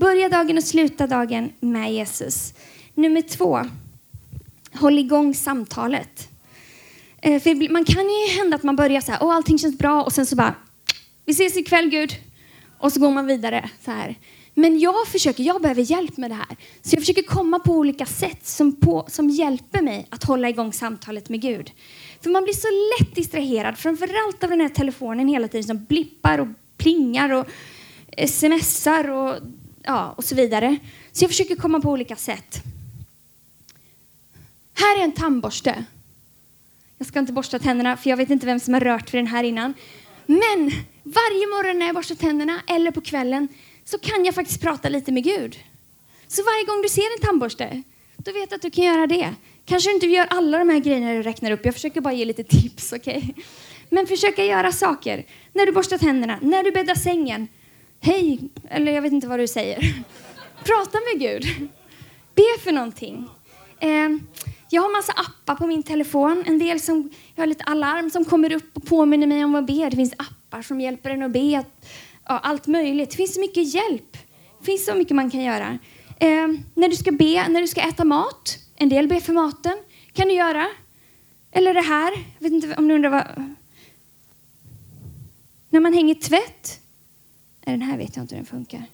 Börja 0.00 0.28
dagen 0.28 0.56
och 0.56 0.64
sluta 0.64 1.06
dagen 1.06 1.52
med 1.60 1.92
Jesus. 1.92 2.54
Nummer 2.94 3.22
två, 3.22 3.60
håll 4.72 4.98
igång 4.98 5.34
samtalet. 5.34 6.28
Eh, 7.22 7.42
för 7.42 7.72
man 7.72 7.84
kan 7.84 8.02
ju 8.02 8.38
hända 8.38 8.56
att 8.56 8.62
man 8.62 8.76
börjar 8.76 9.00
så 9.00 9.12
här, 9.12 9.22
och 9.22 9.32
allting 9.32 9.58
känns 9.58 9.78
bra 9.78 10.02
och 10.02 10.12
sen 10.12 10.26
så 10.26 10.36
bara, 10.36 10.54
vi 11.24 11.32
ses 11.32 11.56
ikväll 11.56 11.90
Gud. 11.90 12.12
Och 12.78 12.92
så 12.92 13.00
går 13.00 13.10
man 13.10 13.26
vidare 13.26 13.70
så 13.84 13.90
här. 13.90 14.14
Men 14.54 14.78
jag 14.78 15.06
försöker, 15.06 15.44
jag 15.44 15.62
behöver 15.62 15.82
hjälp 15.82 16.16
med 16.16 16.30
det 16.30 16.34
här. 16.34 16.56
Så 16.82 16.94
jag 16.94 17.02
försöker 17.02 17.22
komma 17.22 17.58
på 17.58 17.72
olika 17.72 18.06
sätt 18.06 18.46
som, 18.46 18.76
på, 18.76 19.04
som 19.08 19.30
hjälper 19.30 19.82
mig 19.82 20.06
att 20.10 20.24
hålla 20.24 20.48
igång 20.48 20.72
samtalet 20.72 21.28
med 21.28 21.40
Gud. 21.40 21.70
För 22.20 22.30
man 22.30 22.44
blir 22.44 22.54
så 22.54 22.68
lätt 23.00 23.14
distraherad, 23.14 23.78
framförallt 23.78 24.44
av 24.44 24.50
den 24.50 24.60
här 24.60 24.68
telefonen 24.68 25.28
hela 25.28 25.48
tiden 25.48 25.64
som 25.64 25.84
blippar 25.84 26.38
och 26.38 26.48
plingar 26.76 27.32
och 27.32 27.46
eh, 28.16 28.28
smsar 28.28 29.10
och, 29.10 29.36
ja, 29.90 30.14
och 30.16 30.24
så 30.24 30.34
vidare. 30.34 30.76
Så 31.12 31.24
jag 31.24 31.30
försöker 31.30 31.56
komma 31.56 31.80
på 31.80 31.90
olika 31.90 32.16
sätt. 32.16 32.62
Här 34.74 34.98
är 34.98 35.04
en 35.04 35.12
tandborste. 35.12 35.84
Jag 36.98 37.06
ska 37.06 37.18
inte 37.18 37.32
borsta 37.32 37.58
tänderna 37.58 37.96
för 37.96 38.10
jag 38.10 38.16
vet 38.16 38.30
inte 38.30 38.46
vem 38.46 38.60
som 38.60 38.74
har 38.74 38.80
rört 38.80 39.14
vid 39.14 39.18
den 39.18 39.26
här 39.26 39.44
innan. 39.44 39.74
Men 40.26 40.70
varje 41.02 41.46
morgon 41.46 41.78
när 41.78 41.86
jag 41.86 41.94
borstar 41.94 42.14
tänderna 42.14 42.60
eller 42.66 42.90
på 42.90 43.00
kvällen 43.00 43.48
så 43.84 43.98
kan 43.98 44.24
jag 44.24 44.34
faktiskt 44.34 44.60
prata 44.60 44.88
lite 44.88 45.12
med 45.12 45.24
Gud. 45.24 45.58
Så 46.28 46.42
varje 46.42 46.64
gång 46.64 46.82
du 46.82 46.88
ser 46.88 47.16
en 47.16 47.26
tandborste, 47.26 47.82
då 48.16 48.32
vet 48.32 48.50
du 48.50 48.56
att 48.56 48.62
du 48.62 48.70
kan 48.70 48.84
göra 48.84 49.06
det. 49.06 49.34
Kanske 49.64 49.90
inte 49.90 50.06
gör 50.06 50.26
alla 50.30 50.58
de 50.58 50.68
här 50.68 50.78
grejerna 50.78 51.12
du 51.12 51.22
räknar 51.22 51.50
upp. 51.50 51.64
Jag 51.64 51.74
försöker 51.74 52.00
bara 52.00 52.14
ge 52.14 52.24
lite 52.24 52.44
tips, 52.44 52.92
okej? 52.92 53.16
Okay? 53.16 53.44
Men 53.88 54.06
försöka 54.06 54.44
göra 54.44 54.72
saker. 54.72 55.24
När 55.52 55.66
du 55.66 55.72
borstar 55.72 55.98
tänderna, 55.98 56.38
när 56.42 56.62
du 56.62 56.70
bäddar 56.70 56.94
sängen. 56.94 57.48
Hej, 58.02 58.40
eller 58.70 58.92
jag 58.92 59.02
vet 59.02 59.12
inte 59.12 59.28
vad 59.28 59.38
du 59.38 59.48
säger. 59.48 59.78
Prata 60.64 60.98
med 61.12 61.20
Gud. 61.20 61.68
Be 62.34 62.62
för 62.64 62.72
någonting. 62.72 63.28
Eh, 63.80 64.08
jag 64.70 64.82
har 64.82 64.96
massa 64.96 65.12
appar 65.12 65.54
på 65.54 65.66
min 65.66 65.82
telefon. 65.82 66.44
En 66.46 66.58
del 66.58 66.80
som, 66.80 67.10
jag 67.34 67.42
har 67.42 67.46
lite 67.46 67.64
alarm 67.64 68.10
som 68.10 68.24
kommer 68.24 68.52
upp 68.52 68.76
och 68.76 68.86
påminner 68.86 69.26
mig 69.26 69.44
om 69.44 69.54
att 69.54 69.66
be. 69.66 69.88
Det 69.90 69.96
finns 69.96 70.14
appar 70.16 70.62
som 70.62 70.80
hjälper 70.80 71.10
en 71.10 71.22
att 71.22 71.30
be. 71.30 71.40
Ja, 71.40 71.64
allt 72.24 72.66
möjligt. 72.66 73.10
Det 73.10 73.16
finns 73.16 73.34
så 73.34 73.40
mycket 73.40 73.74
hjälp. 73.74 74.12
Det 74.58 74.64
finns 74.64 74.86
så 74.86 74.94
mycket 74.94 75.16
man 75.16 75.30
kan 75.30 75.40
göra. 75.40 75.78
Eh, 76.18 76.48
när 76.74 76.88
du 76.88 76.96
ska 76.96 77.12
be, 77.12 77.48
när 77.48 77.60
du 77.60 77.68
ska 77.68 77.80
äta 77.80 78.04
mat. 78.04 78.58
En 78.76 78.88
del 78.88 79.08
ber 79.08 79.20
för 79.20 79.32
maten. 79.32 79.78
kan 80.12 80.28
du 80.28 80.34
göra. 80.34 80.66
Eller 81.52 81.74
det 81.74 81.80
här. 81.80 82.12
Jag 82.38 82.50
vet 82.50 82.52
inte 82.52 82.74
om 82.76 82.88
du 82.88 82.94
undrar 82.94 83.10
vad... 83.10 83.54
När 85.70 85.80
man 85.80 85.92
hänger 85.92 86.14
tvätt. 86.14 86.79
Den 87.64 87.82
här 87.82 87.98
vet 87.98 88.16
jag 88.16 88.22
inte 88.22 88.34
hur 88.34 88.42
den 88.42 88.46
funkar. 88.46 88.84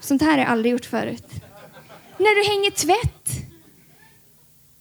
Sånt 0.00 0.22
här 0.22 0.30
har 0.30 0.38
jag 0.38 0.48
aldrig 0.48 0.72
gjort 0.72 0.84
förut. 0.84 1.30
När 2.18 2.42
du 2.42 2.50
hänger 2.50 2.70
tvätt 2.70 3.46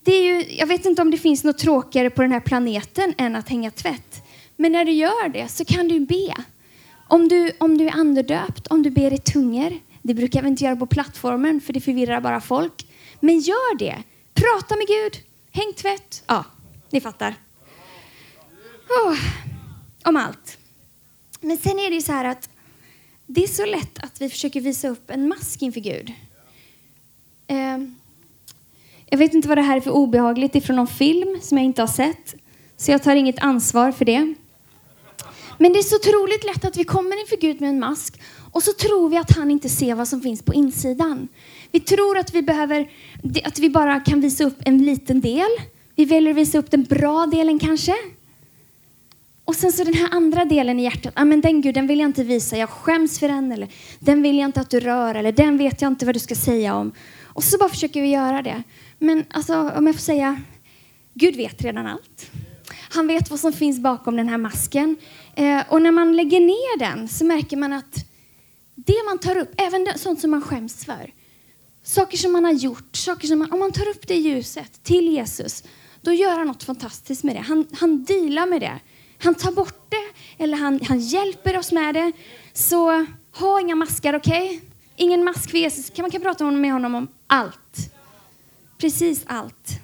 det 0.05 0.11
är 0.11 0.23
ju, 0.23 0.55
jag 0.55 0.67
vet 0.67 0.85
inte 0.85 1.01
om 1.01 1.11
det 1.11 1.17
finns 1.17 1.43
något 1.43 1.57
tråkigare 1.57 2.09
på 2.09 2.21
den 2.21 2.31
här 2.31 2.39
planeten 2.39 3.13
än 3.17 3.35
att 3.35 3.49
hänga 3.49 3.71
tvätt. 3.71 4.23
Men 4.55 4.71
när 4.71 4.85
du 4.85 4.91
gör 4.91 5.29
det 5.29 5.47
så 5.47 5.65
kan 5.65 5.87
du 5.87 5.99
be. 5.99 6.33
Om 7.07 7.27
du, 7.27 7.51
om 7.57 7.77
du 7.77 7.87
är 7.87 7.95
andedöpt, 7.95 8.67
om 8.67 8.83
du 8.83 8.89
ber 8.89 9.13
i 9.13 9.17
tungor. 9.17 9.79
Det 10.01 10.13
brukar 10.13 10.41
vi 10.41 10.47
inte 10.47 10.63
göra 10.63 10.75
på 10.75 10.85
plattformen 10.85 11.61
för 11.61 11.73
det 11.73 11.81
förvirrar 11.81 12.21
bara 12.21 12.41
folk. 12.41 12.87
Men 13.19 13.39
gör 13.39 13.77
det. 13.77 14.03
Prata 14.33 14.75
med 14.75 14.87
Gud. 14.87 15.23
Häng 15.51 15.73
tvätt. 15.73 16.23
Ja, 16.27 16.45
ni 16.89 17.01
fattar. 17.01 17.35
Oh, 18.89 19.17
om 20.03 20.15
allt. 20.17 20.57
Men 21.41 21.57
sen 21.57 21.79
är 21.79 21.89
det 21.89 21.95
ju 21.95 22.01
så 22.01 22.11
här 22.11 22.25
att 22.25 22.49
det 23.25 23.43
är 23.43 23.47
så 23.47 23.65
lätt 23.65 24.03
att 24.03 24.21
vi 24.21 24.29
försöker 24.29 24.61
visa 24.61 24.87
upp 24.87 25.09
en 25.09 25.27
mask 25.27 25.61
inför 25.61 25.81
Gud. 25.81 26.13
Eh, 27.47 27.77
jag 29.09 29.17
vet 29.17 29.33
inte 29.33 29.47
vad 29.47 29.57
det 29.57 29.61
här 29.61 29.77
är 29.77 29.81
för 29.81 29.91
obehagligt 29.91 30.55
ifrån 30.55 30.75
någon 30.75 30.87
film 30.87 31.39
som 31.41 31.57
jag 31.57 31.65
inte 31.65 31.81
har 31.81 31.87
sett. 31.87 32.35
Så 32.77 32.91
jag 32.91 33.03
tar 33.03 33.15
inget 33.15 33.39
ansvar 33.39 33.91
för 33.91 34.05
det. 34.05 34.33
Men 35.57 35.73
det 35.73 35.79
är 35.79 35.83
så 35.83 35.95
otroligt 35.95 36.45
lätt 36.45 36.65
att 36.65 36.77
vi 36.77 36.83
kommer 36.83 37.19
inför 37.21 37.37
Gud 37.37 37.61
med 37.61 37.69
en 37.69 37.79
mask 37.79 38.21
och 38.51 38.63
så 38.63 38.73
tror 38.73 39.09
vi 39.09 39.17
att 39.17 39.35
han 39.35 39.51
inte 39.51 39.69
ser 39.69 39.95
vad 39.95 40.07
som 40.07 40.21
finns 40.21 40.41
på 40.41 40.53
insidan. 40.53 41.27
Vi 41.71 41.79
tror 41.79 42.17
att 42.17 42.33
vi, 42.33 42.41
behöver, 42.41 42.91
att 43.43 43.59
vi 43.59 43.69
bara 43.69 43.99
kan 43.99 44.21
visa 44.21 44.43
upp 44.43 44.57
en 44.65 44.77
liten 44.77 45.21
del. 45.21 45.49
Vi 45.95 46.05
väljer 46.05 46.31
att 46.31 46.37
visa 46.37 46.57
upp 46.57 46.71
den 46.71 46.83
bra 46.83 47.25
delen 47.25 47.59
kanske. 47.59 47.93
Och 49.45 49.55
sen 49.55 49.71
så 49.71 49.83
den 49.83 49.93
här 49.93 50.09
andra 50.11 50.45
delen 50.45 50.79
i 50.79 50.83
hjärtat, 50.83 51.13
ah, 51.15 51.25
men 51.25 51.41
den 51.41 51.61
guden 51.61 51.87
vill 51.87 51.99
jag 51.99 52.09
inte 52.09 52.23
visa, 52.23 52.57
jag 52.57 52.69
skäms 52.69 53.19
för 53.19 53.27
den, 53.27 53.51
eller 53.51 53.69
den 53.99 54.21
vill 54.21 54.37
jag 54.37 54.45
inte 54.45 54.61
att 54.61 54.69
du 54.69 54.79
rör, 54.79 55.15
eller 55.15 55.31
den 55.31 55.57
vet 55.57 55.81
jag 55.81 55.91
inte 55.91 56.05
vad 56.05 56.15
du 56.15 56.19
ska 56.19 56.35
säga 56.35 56.75
om. 56.75 56.91
Och 57.23 57.43
så 57.43 57.57
bara 57.57 57.69
försöker 57.69 58.01
vi 58.01 58.07
göra 58.07 58.41
det. 58.41 58.63
Men 58.99 59.25
alltså, 59.29 59.69
om 59.69 59.87
jag 59.87 59.95
får 59.95 60.01
säga, 60.01 60.41
Gud 61.13 61.35
vet 61.35 61.61
redan 61.61 61.87
allt. 61.87 62.31
Han 62.89 63.07
vet 63.07 63.29
vad 63.29 63.39
som 63.39 63.53
finns 63.53 63.79
bakom 63.79 64.15
den 64.15 64.29
här 64.29 64.37
masken. 64.37 64.97
Eh, 65.35 65.61
och 65.69 65.81
när 65.81 65.91
man 65.91 66.15
lägger 66.15 66.39
ner 66.39 66.79
den 66.79 67.07
så 67.07 67.25
märker 67.25 67.57
man 67.57 67.73
att 67.73 68.05
det 68.75 69.05
man 69.05 69.17
tar 69.17 69.37
upp, 69.37 69.53
även 69.57 69.83
det, 69.83 69.97
sånt 69.97 70.19
som 70.19 70.31
man 70.31 70.41
skäms 70.41 70.85
för, 70.85 71.13
saker 71.83 72.17
som 72.17 72.31
man 72.31 72.45
har 72.45 72.51
gjort, 72.51 72.95
saker 72.95 73.27
som 73.27 73.39
man, 73.39 73.51
om 73.51 73.59
man 73.59 73.71
tar 73.71 73.89
upp 73.89 74.07
det 74.07 74.13
i 74.13 74.19
ljuset 74.19 74.83
till 74.83 75.07
Jesus, 75.07 75.63
då 76.01 76.13
gör 76.13 76.37
han 76.37 76.47
något 76.47 76.63
fantastiskt 76.63 77.23
med 77.23 77.35
det. 77.35 77.39
Han, 77.39 77.67
han 77.73 78.03
dealar 78.03 78.45
med 78.45 78.61
det. 78.61 78.79
Han 79.17 79.35
tar 79.35 79.51
bort 79.51 79.91
det, 79.91 80.43
eller 80.43 80.57
han, 80.57 80.79
han 80.87 80.99
hjälper 80.99 81.57
oss 81.57 81.71
med 81.71 81.95
det. 81.95 82.11
Så 82.53 83.05
ha 83.31 83.61
inga 83.61 83.75
maskar, 83.75 84.13
okej? 84.13 84.45
Okay? 84.47 84.69
Ingen 84.95 85.23
mask 85.23 85.51
för 85.51 85.57
Jesus. 85.57 85.97
Man 85.97 86.11
kan 86.11 86.21
prata 86.21 86.51
med 86.51 86.71
honom 86.71 86.95
om 86.95 87.07
allt. 87.27 87.93
Precis 88.77 89.23
allt. 89.25 89.79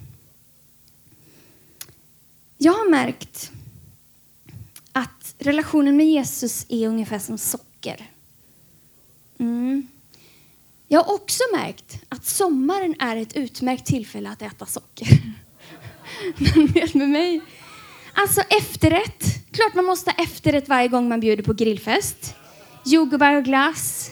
Jag 2.57 2.73
har 2.73 2.89
märkt 2.89 3.51
att 4.91 5.35
relationen 5.37 5.97
med 5.97 6.07
Jesus 6.07 6.65
är 6.69 6.87
ungefär 6.87 7.19
som 7.19 7.37
socker. 7.37 8.09
Mm. 9.37 9.87
Jag 10.87 11.03
har 11.03 11.13
också 11.13 11.43
märkt 11.53 12.03
att 12.09 12.25
sommaren 12.25 12.95
är 12.99 13.15
ett 13.15 13.35
utmärkt 13.35 13.85
tillfälle 13.85 14.29
att 14.29 14.41
äta 14.41 14.65
socker. 14.65 15.07
Men 16.37 16.89
med 16.93 17.09
mig? 17.09 17.41
Alltså 18.21 18.41
efterrätt. 18.41 19.51
Klart 19.51 19.73
man 19.73 19.85
måste 19.85 20.11
ha 20.11 20.23
efterrätt 20.23 20.69
varje 20.69 20.87
gång 20.87 21.09
man 21.09 21.19
bjuder 21.19 21.43
på 21.43 21.53
grillfest. 21.53 22.35
Jordgubbar 22.85 23.35
och 23.35 23.43
glass. 23.43 24.11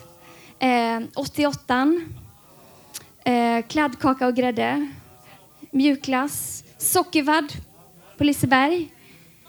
Eh, 0.60 1.00
88 1.16 2.02
eh, 3.26 3.66
kladdkaka 3.68 4.28
och 4.28 4.36
grädde. 4.36 4.90
Mjukglass. 5.72 6.64
Sockervadd 6.78 7.54
på 8.18 8.24
Liseberg. 8.24 8.92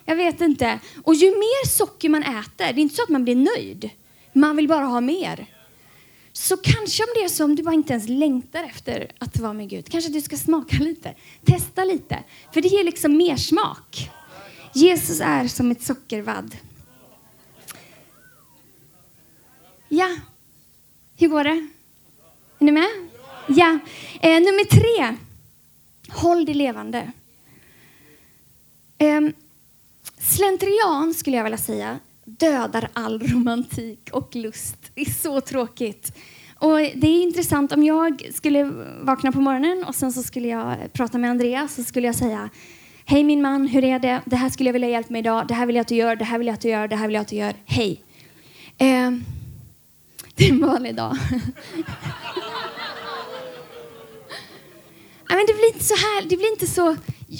Jag 0.04 0.16
vet 0.16 0.40
inte. 0.40 0.80
Och 1.04 1.14
ju 1.14 1.26
mer 1.26 1.68
socker 1.68 2.08
man 2.08 2.22
äter, 2.22 2.56
det 2.58 2.64
är 2.64 2.78
inte 2.78 2.94
så 2.94 3.02
att 3.02 3.08
man 3.08 3.24
blir 3.24 3.36
nöjd. 3.36 3.90
Man 4.32 4.56
vill 4.56 4.68
bara 4.68 4.84
ha 4.84 5.00
mer. 5.00 5.46
Så 6.32 6.56
kanske 6.56 7.02
om 7.02 7.08
det 7.14 7.24
är 7.24 7.28
så 7.28 7.44
om 7.44 7.56
du 7.56 7.62
bara 7.62 7.74
inte 7.74 7.92
ens 7.92 8.08
längtar 8.08 8.62
efter 8.62 9.10
att 9.18 9.38
vara 9.38 9.52
med 9.52 9.68
Gud, 9.68 9.88
kanske 9.90 10.10
du 10.10 10.20
ska 10.20 10.36
smaka 10.36 10.76
lite, 10.76 11.14
testa 11.44 11.84
lite. 11.84 12.18
För 12.52 12.62
det 12.62 12.68
ger 12.68 12.84
liksom 12.84 13.16
mer 13.16 13.36
smak. 13.36 14.10
Jesus 14.72 15.20
är 15.20 15.48
som 15.48 15.70
ett 15.70 15.82
sockervadd. 15.82 16.56
Ja, 19.88 20.16
hur 21.16 21.28
går 21.28 21.44
det? 21.44 21.68
Är 22.58 22.64
ni 22.64 22.72
med? 22.72 22.88
Ja. 23.48 23.78
Eh, 24.20 24.40
nummer 24.40 24.64
tre. 24.64 25.16
Håll 26.08 26.44
det 26.44 26.54
levande. 26.54 27.12
Eh, 28.98 29.20
slentrian, 30.18 31.14
skulle 31.14 31.36
jag 31.36 31.44
vilja 31.44 31.58
säga, 31.58 31.98
dödar 32.24 32.88
all 32.92 33.22
romantik 33.22 34.08
och 34.12 34.36
lust. 34.36 34.76
Det 34.94 35.00
är 35.00 35.10
så 35.10 35.40
tråkigt. 35.40 36.16
Och 36.58 36.76
det 36.78 37.06
är 37.06 37.22
intressant, 37.22 37.72
om 37.72 37.82
jag 37.82 38.30
skulle 38.34 38.64
vakna 39.00 39.32
på 39.32 39.40
morgonen 39.40 39.84
och 39.84 39.94
sen 39.94 40.12
så 40.12 40.22
skulle 40.22 40.48
jag 40.48 40.92
prata 40.92 41.18
med 41.18 41.30
Andreas 41.30 41.74
så 41.74 41.84
skulle 41.84 42.06
jag 42.06 42.16
säga 42.16 42.50
Hej 43.04 43.24
min 43.24 43.42
man, 43.42 43.66
hur 43.66 43.84
är 43.84 43.98
det? 43.98 44.20
Det 44.24 44.36
här 44.36 44.50
skulle 44.50 44.68
jag 44.68 44.72
vilja 44.72 44.88
hjälpa 44.88 45.12
med 45.12 45.18
idag. 45.18 45.46
Det 45.46 45.54
här 45.54 45.66
vill 45.66 45.76
jag 45.76 45.80
att 45.80 45.88
du 45.88 45.94
gör, 45.94 46.16
det 46.16 46.24
här 46.24 46.38
vill 46.38 46.46
jag 46.46 46.54
att 46.54 46.60
du 46.60 46.68
gör, 46.68 46.88
det 46.88 46.96
här 46.96 47.06
vill 47.06 47.14
jag 47.14 47.22
att 47.22 47.28
du 47.28 47.36
gör. 47.36 47.54
Hej. 47.64 48.02
Eh, 48.78 49.10
det 50.34 50.44
är 50.44 50.50
en 50.50 50.60
vanlig 50.60 50.94
dag. 50.94 51.16
men 55.28 55.46
det 55.46 55.54
blir 55.54 55.72
inte 55.74 55.84
så 55.84 55.94
här, 55.94 56.22
det 56.22 56.36
blir 56.36 56.50
inte 56.50 56.66
så... 56.66 56.96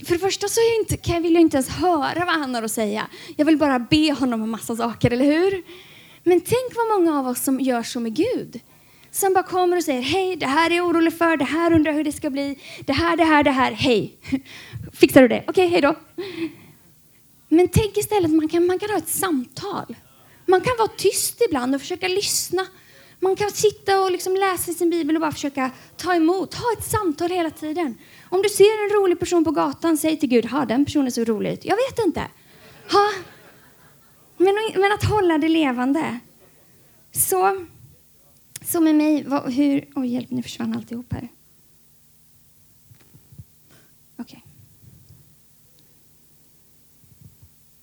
För 0.07 0.14
det 0.14 0.19
första 0.19 0.49
så 0.49 0.61
jag 0.61 0.76
inte, 0.81 1.21
vill 1.21 1.35
jag 1.35 1.40
inte 1.40 1.57
ens 1.57 1.69
höra 1.69 2.25
vad 2.25 2.35
han 2.35 2.55
har 2.55 2.62
att 2.62 2.71
säga. 2.73 3.07
Jag 3.37 3.45
vill 3.45 3.57
bara 3.57 3.79
be 3.79 4.12
honom 4.12 4.43
om 4.43 4.50
massa 4.50 4.76
saker, 4.76 5.11
eller 5.11 5.25
hur? 5.25 5.62
Men 6.23 6.40
tänk 6.40 6.75
vad 6.76 7.00
många 7.00 7.19
av 7.19 7.26
oss 7.26 7.45
som 7.45 7.61
gör 7.61 7.83
så 7.83 8.00
med 8.00 8.14
Gud. 8.14 8.61
Som 9.12 9.35
bara 9.35 9.45
kommer 9.45 9.76
och 9.76 9.85
säger, 9.85 10.02
hej, 10.02 10.37
det 10.37 10.47
här 10.47 10.71
är 10.71 10.76
jag 10.76 10.87
orolig 10.87 11.19
för, 11.19 11.37
det 11.37 11.45
här 11.45 11.73
undrar 11.73 11.93
hur 11.93 12.05
det 12.05 12.12
ska 12.12 12.31
bli, 12.31 12.59
det 12.87 12.93
här, 12.93 13.17
det 13.17 13.25
här, 13.25 13.43
det 13.43 13.50
här, 13.50 13.73
hej. 13.73 14.19
Fixar 14.93 15.23
du 15.23 15.29
det? 15.29 15.45
Okej, 15.47 15.67
okay, 15.67 15.67
hej 15.67 15.81
då. 15.81 15.95
Men 17.49 17.69
tänk 17.69 17.97
istället 17.97 18.31
man 18.31 18.49
kan, 18.49 18.67
man 18.67 18.79
kan 18.79 18.90
ha 18.90 18.99
ett 18.99 19.09
samtal. 19.09 19.97
Man 20.47 20.61
kan 20.61 20.73
vara 20.79 20.88
tyst 20.97 21.43
ibland 21.49 21.75
och 21.75 21.81
försöka 21.81 22.09
lyssna. 22.09 22.67
Man 23.21 23.37
kan 23.37 23.50
sitta 23.50 24.00
och 24.00 24.11
liksom 24.11 24.37
läsa 24.37 24.71
i 24.71 24.75
sin 24.75 24.90
bibel 24.90 25.17
och 25.17 25.21
bara 25.21 25.33
försöka 25.33 25.71
ta 25.97 26.14
emot. 26.14 26.55
Ha 26.55 26.73
ett 26.79 26.85
samtal 26.85 27.31
hela 27.31 27.50
tiden. 27.50 27.99
Om 28.29 28.43
du 28.43 28.49
ser 28.49 28.85
en 28.85 29.00
rolig 29.00 29.19
person 29.19 29.45
på 29.45 29.50
gatan, 29.50 29.97
säg 29.97 30.17
till 30.17 30.29
Gud, 30.29 30.47
ha 30.47 30.64
den 30.64 30.85
personen 30.85 31.12
så 31.12 31.25
rolig 31.25 31.52
ut. 31.52 31.64
Jag 31.64 31.76
vet 31.76 32.07
inte. 32.07 32.21
Ha. 32.93 33.11
Men, 34.37 34.55
men 34.75 34.93
att 34.93 35.05
hålla 35.05 35.38
det 35.38 35.49
levande. 35.49 36.19
Så, 37.12 37.67
så 38.64 38.81
med 38.81 38.95
mig, 38.95 39.25
vad, 39.25 39.52
hur... 39.52 39.81
Oj, 39.81 39.90
oh, 39.95 40.07
hjälp, 40.07 40.31
nu 40.31 40.43
försvann 40.43 40.76
alltihop 40.76 41.12
här. 41.12 41.29
Okej. 44.17 44.43
Okay. 44.43 44.43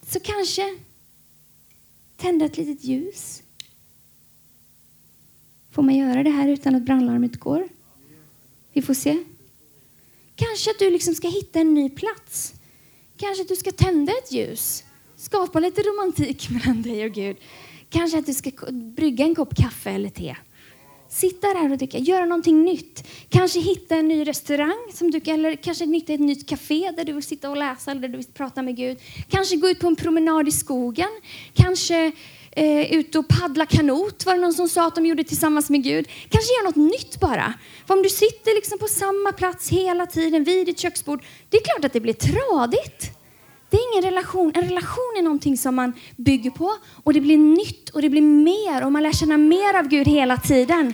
Så 0.07 0.19
kanske 0.19 0.77
tända 2.17 2.45
ett 2.45 2.57
litet 2.57 2.83
ljus. 2.83 3.43
Får 5.71 5.83
man 5.83 5.95
göra 5.95 6.23
det 6.23 6.29
här 6.29 6.47
utan 6.47 6.75
att 6.75 6.83
brandlarmet 6.83 7.39
går? 7.39 7.67
Vi 8.73 8.81
får 8.81 8.93
se. 8.93 9.23
Kanske 10.35 10.71
att 10.71 10.79
du 10.79 10.91
liksom 10.91 11.15
ska 11.15 11.27
hitta 11.27 11.59
en 11.59 11.73
ny 11.73 11.89
plats. 11.89 12.53
Kanske 13.17 13.41
att 13.41 13.47
du 13.47 13.55
ska 13.55 13.71
tända 13.71 14.11
ett 14.11 14.31
ljus. 14.31 14.83
Skapa 15.15 15.59
lite 15.59 15.81
romantik 15.81 16.49
mellan 16.51 16.81
dig 16.81 17.05
och 17.05 17.11
Gud. 17.11 17.37
Kanske 17.89 18.19
att 18.19 18.25
du 18.25 18.33
ska 18.33 18.51
brygga 18.71 19.25
en 19.25 19.35
kopp 19.35 19.55
kaffe 19.55 19.91
eller 19.91 20.09
te. 20.09 20.35
Sitta 21.09 21.47
där 21.47 21.71
och 21.71 21.77
dricka, 21.77 21.97
göra 21.97 22.25
någonting 22.25 22.63
nytt. 22.63 23.07
Kanske 23.29 23.59
hitta 23.59 23.95
en 23.95 24.07
ny 24.07 24.27
restaurang, 24.27 24.91
som 24.93 25.11
du, 25.11 25.21
eller 25.25 25.55
kanske 25.55 25.85
hitta 25.85 26.13
ett 26.13 26.19
nytt 26.19 26.49
café 26.49 26.91
där 26.97 27.05
du 27.05 27.13
vill 27.13 27.23
sitta 27.23 27.49
och 27.49 27.57
läsa 27.57 27.91
eller 27.91 28.01
där 28.01 28.07
du 28.07 28.17
vill 28.17 28.25
prata 28.25 28.61
med 28.61 28.75
Gud. 28.75 28.97
Kanske 29.29 29.55
gå 29.55 29.69
ut 29.69 29.79
på 29.79 29.87
en 29.87 29.95
promenad 29.95 30.47
i 30.47 30.51
skogen. 30.51 31.09
Kanske 31.53 32.11
eh, 32.51 32.93
ut 32.93 33.15
och 33.15 33.27
paddla 33.27 33.65
kanot, 33.65 34.25
var 34.25 34.33
det 34.33 34.41
någon 34.41 34.53
som 34.53 34.69
sa 34.69 34.87
att 34.87 34.95
de 34.95 35.05
gjorde 35.05 35.23
tillsammans 35.23 35.69
med 35.69 35.83
Gud. 35.83 36.07
Kanske 36.29 36.53
göra 36.53 36.63
något 36.63 36.91
nytt 36.91 37.19
bara. 37.19 37.53
För 37.87 37.93
om 37.93 38.03
du 38.03 38.09
sitter 38.09 38.55
liksom 38.55 38.79
på 38.79 38.87
samma 38.87 39.31
plats 39.31 39.69
hela 39.69 40.05
tiden 40.05 40.43
vid 40.43 40.65
ditt 40.65 40.79
köksbord, 40.79 41.23
det 41.49 41.57
är 41.57 41.63
klart 41.63 41.85
att 41.85 41.93
det 41.93 41.99
blir 41.99 42.13
tradigt. 42.13 43.17
Det 43.69 43.77
är 43.77 43.93
ingen 43.93 44.11
relation. 44.11 44.51
En 44.55 44.63
relation 44.63 45.15
är 45.17 45.21
någonting 45.21 45.57
som 45.57 45.75
man 45.75 45.93
bygger 46.15 46.51
på 46.51 46.73
och 47.03 47.13
det 47.13 47.21
blir 47.21 47.37
nytt 47.37 47.89
och 47.89 48.01
det 48.01 48.09
blir 48.09 48.21
mer 48.21 48.85
och 48.85 48.91
man 48.91 49.03
lär 49.03 49.11
känna 49.11 49.37
mer 49.37 49.73
av 49.79 49.87
Gud 49.87 50.07
hela 50.07 50.37
tiden. 50.37 50.93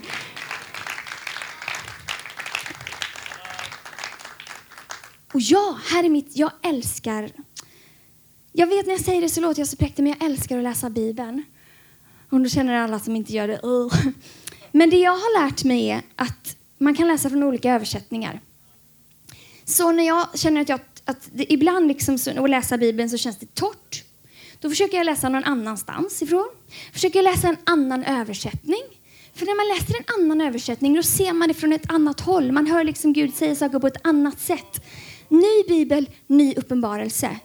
Och 5.33 5.41
ja, 5.41 5.79
här 5.91 6.03
är 6.03 6.09
mitt, 6.09 6.37
jag 6.37 6.51
älskar, 6.61 7.29
jag 8.51 8.67
vet 8.67 8.85
när 8.85 8.93
jag 8.93 9.01
säger 9.01 9.21
det 9.21 9.29
så 9.29 9.41
låter 9.41 9.61
jag 9.61 9.67
så 9.67 9.77
präktig, 9.77 10.03
men 10.03 10.15
jag 10.19 10.29
älskar 10.29 10.57
att 10.57 10.63
läsa 10.63 10.89
Bibeln. 10.89 11.43
Och 12.29 12.41
då 12.41 12.49
känner 12.49 12.73
alla 12.73 12.99
som 12.99 13.15
inte 13.15 13.33
gör 13.33 13.47
det, 13.47 13.59
uh. 13.63 13.93
Men 14.71 14.89
det 14.89 14.97
jag 14.97 15.11
har 15.11 15.43
lärt 15.43 15.63
mig 15.63 15.89
är 15.89 16.01
att 16.15 16.55
man 16.77 16.95
kan 16.95 17.07
läsa 17.07 17.29
från 17.29 17.43
olika 17.43 17.73
översättningar. 17.73 18.41
Så 19.65 19.91
när 19.91 20.07
jag 20.07 20.39
känner 20.39 20.61
att 20.61 20.69
jag 20.69 20.79
att 21.05 21.29
det, 21.33 21.53
ibland 21.53 21.87
liksom, 21.87 22.17
att 22.37 22.49
läsa 22.49 22.77
Bibeln 22.77 23.09
så 23.09 23.17
känns 23.17 23.37
det 23.37 23.55
torrt. 23.55 24.03
Då 24.59 24.69
försöker 24.69 24.97
jag 24.97 25.05
läsa 25.05 25.29
någon 25.29 25.43
annanstans 25.43 26.21
ifrån. 26.21 26.49
Försöker 26.93 27.19
jag 27.19 27.23
läsa 27.23 27.47
en 27.47 27.57
annan 27.63 28.03
översättning. 28.03 28.81
För 29.33 29.45
när 29.45 29.55
man 29.55 29.77
läser 29.77 29.95
en 29.97 30.21
annan 30.21 30.47
översättning 30.47 30.93
då 30.93 31.03
ser 31.03 31.33
man 31.33 31.47
det 31.47 31.53
från 31.53 31.73
ett 31.73 31.91
annat 31.91 32.19
håll. 32.19 32.51
Man 32.51 32.67
hör 32.67 32.83
liksom 32.83 33.13
Gud 33.13 33.33
säga 33.33 33.55
saker 33.55 33.79
på 33.79 33.87
ett 33.87 34.07
annat 34.07 34.39
sätt. 34.39 34.85
Ny 35.29 35.63
bibel, 35.67 36.09
ny 36.27 36.53
uppenbarelse. 36.53 37.39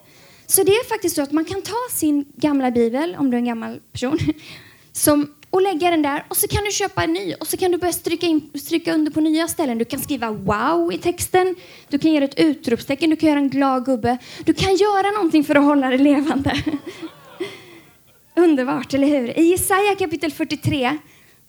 Så 0.47 0.63
det 0.63 0.73
är 0.73 0.89
faktiskt 0.89 1.17
så 1.17 1.23
att 1.23 1.33
man 1.33 1.45
kan 1.45 1.63
ta 1.63 1.77
sin 1.93 2.25
gamla 2.37 2.71
bibel, 2.71 3.17
om 3.19 3.31
du 3.31 3.37
är 3.37 3.39
en 3.39 3.45
gammal 3.45 3.81
person, 3.93 4.19
som, 4.93 5.35
och 5.51 5.63
lägga 5.63 5.91
den 5.91 6.03
där 6.03 6.25
och 6.29 6.37
så 6.37 6.49
kan 6.49 6.65
du 6.65 6.71
köpa 6.73 7.05
en 7.05 7.13
ny 7.13 7.35
och 7.35 7.47
så 7.47 7.57
kan 7.57 7.73
du 7.73 7.79
börja 7.79 7.93
stryka, 7.93 8.27
in, 8.27 8.51
stryka 8.55 8.95
under 8.95 9.13
på 9.13 9.21
nya 9.21 9.49
ställen. 9.49 9.79
Du 9.79 9.85
kan 9.85 10.01
skriva 10.01 10.31
wow 10.31 10.93
i 10.93 10.99
texten, 10.99 11.55
du 11.89 11.99
kan 11.99 12.13
göra 12.13 12.25
ett 12.25 12.39
utropstecken, 12.41 13.11
du 13.11 13.17
kan 13.17 13.29
göra 13.29 13.39
en 13.39 13.51
glad 13.51 13.85
gubbe. 13.85 14.19
Du 14.45 14.55
kan 14.55 14.77
göra 14.77 15.11
någonting 15.11 15.45
för 15.45 15.55
att 15.55 15.65
hålla 15.65 15.91
det 15.91 15.99
levande. 15.99 16.63
Underbart, 18.37 18.95
eller 18.95 19.07
hur? 19.07 19.39
I 19.39 19.43
Jesaja 19.43 19.95
kapitel 19.95 20.33
43, 20.33 20.99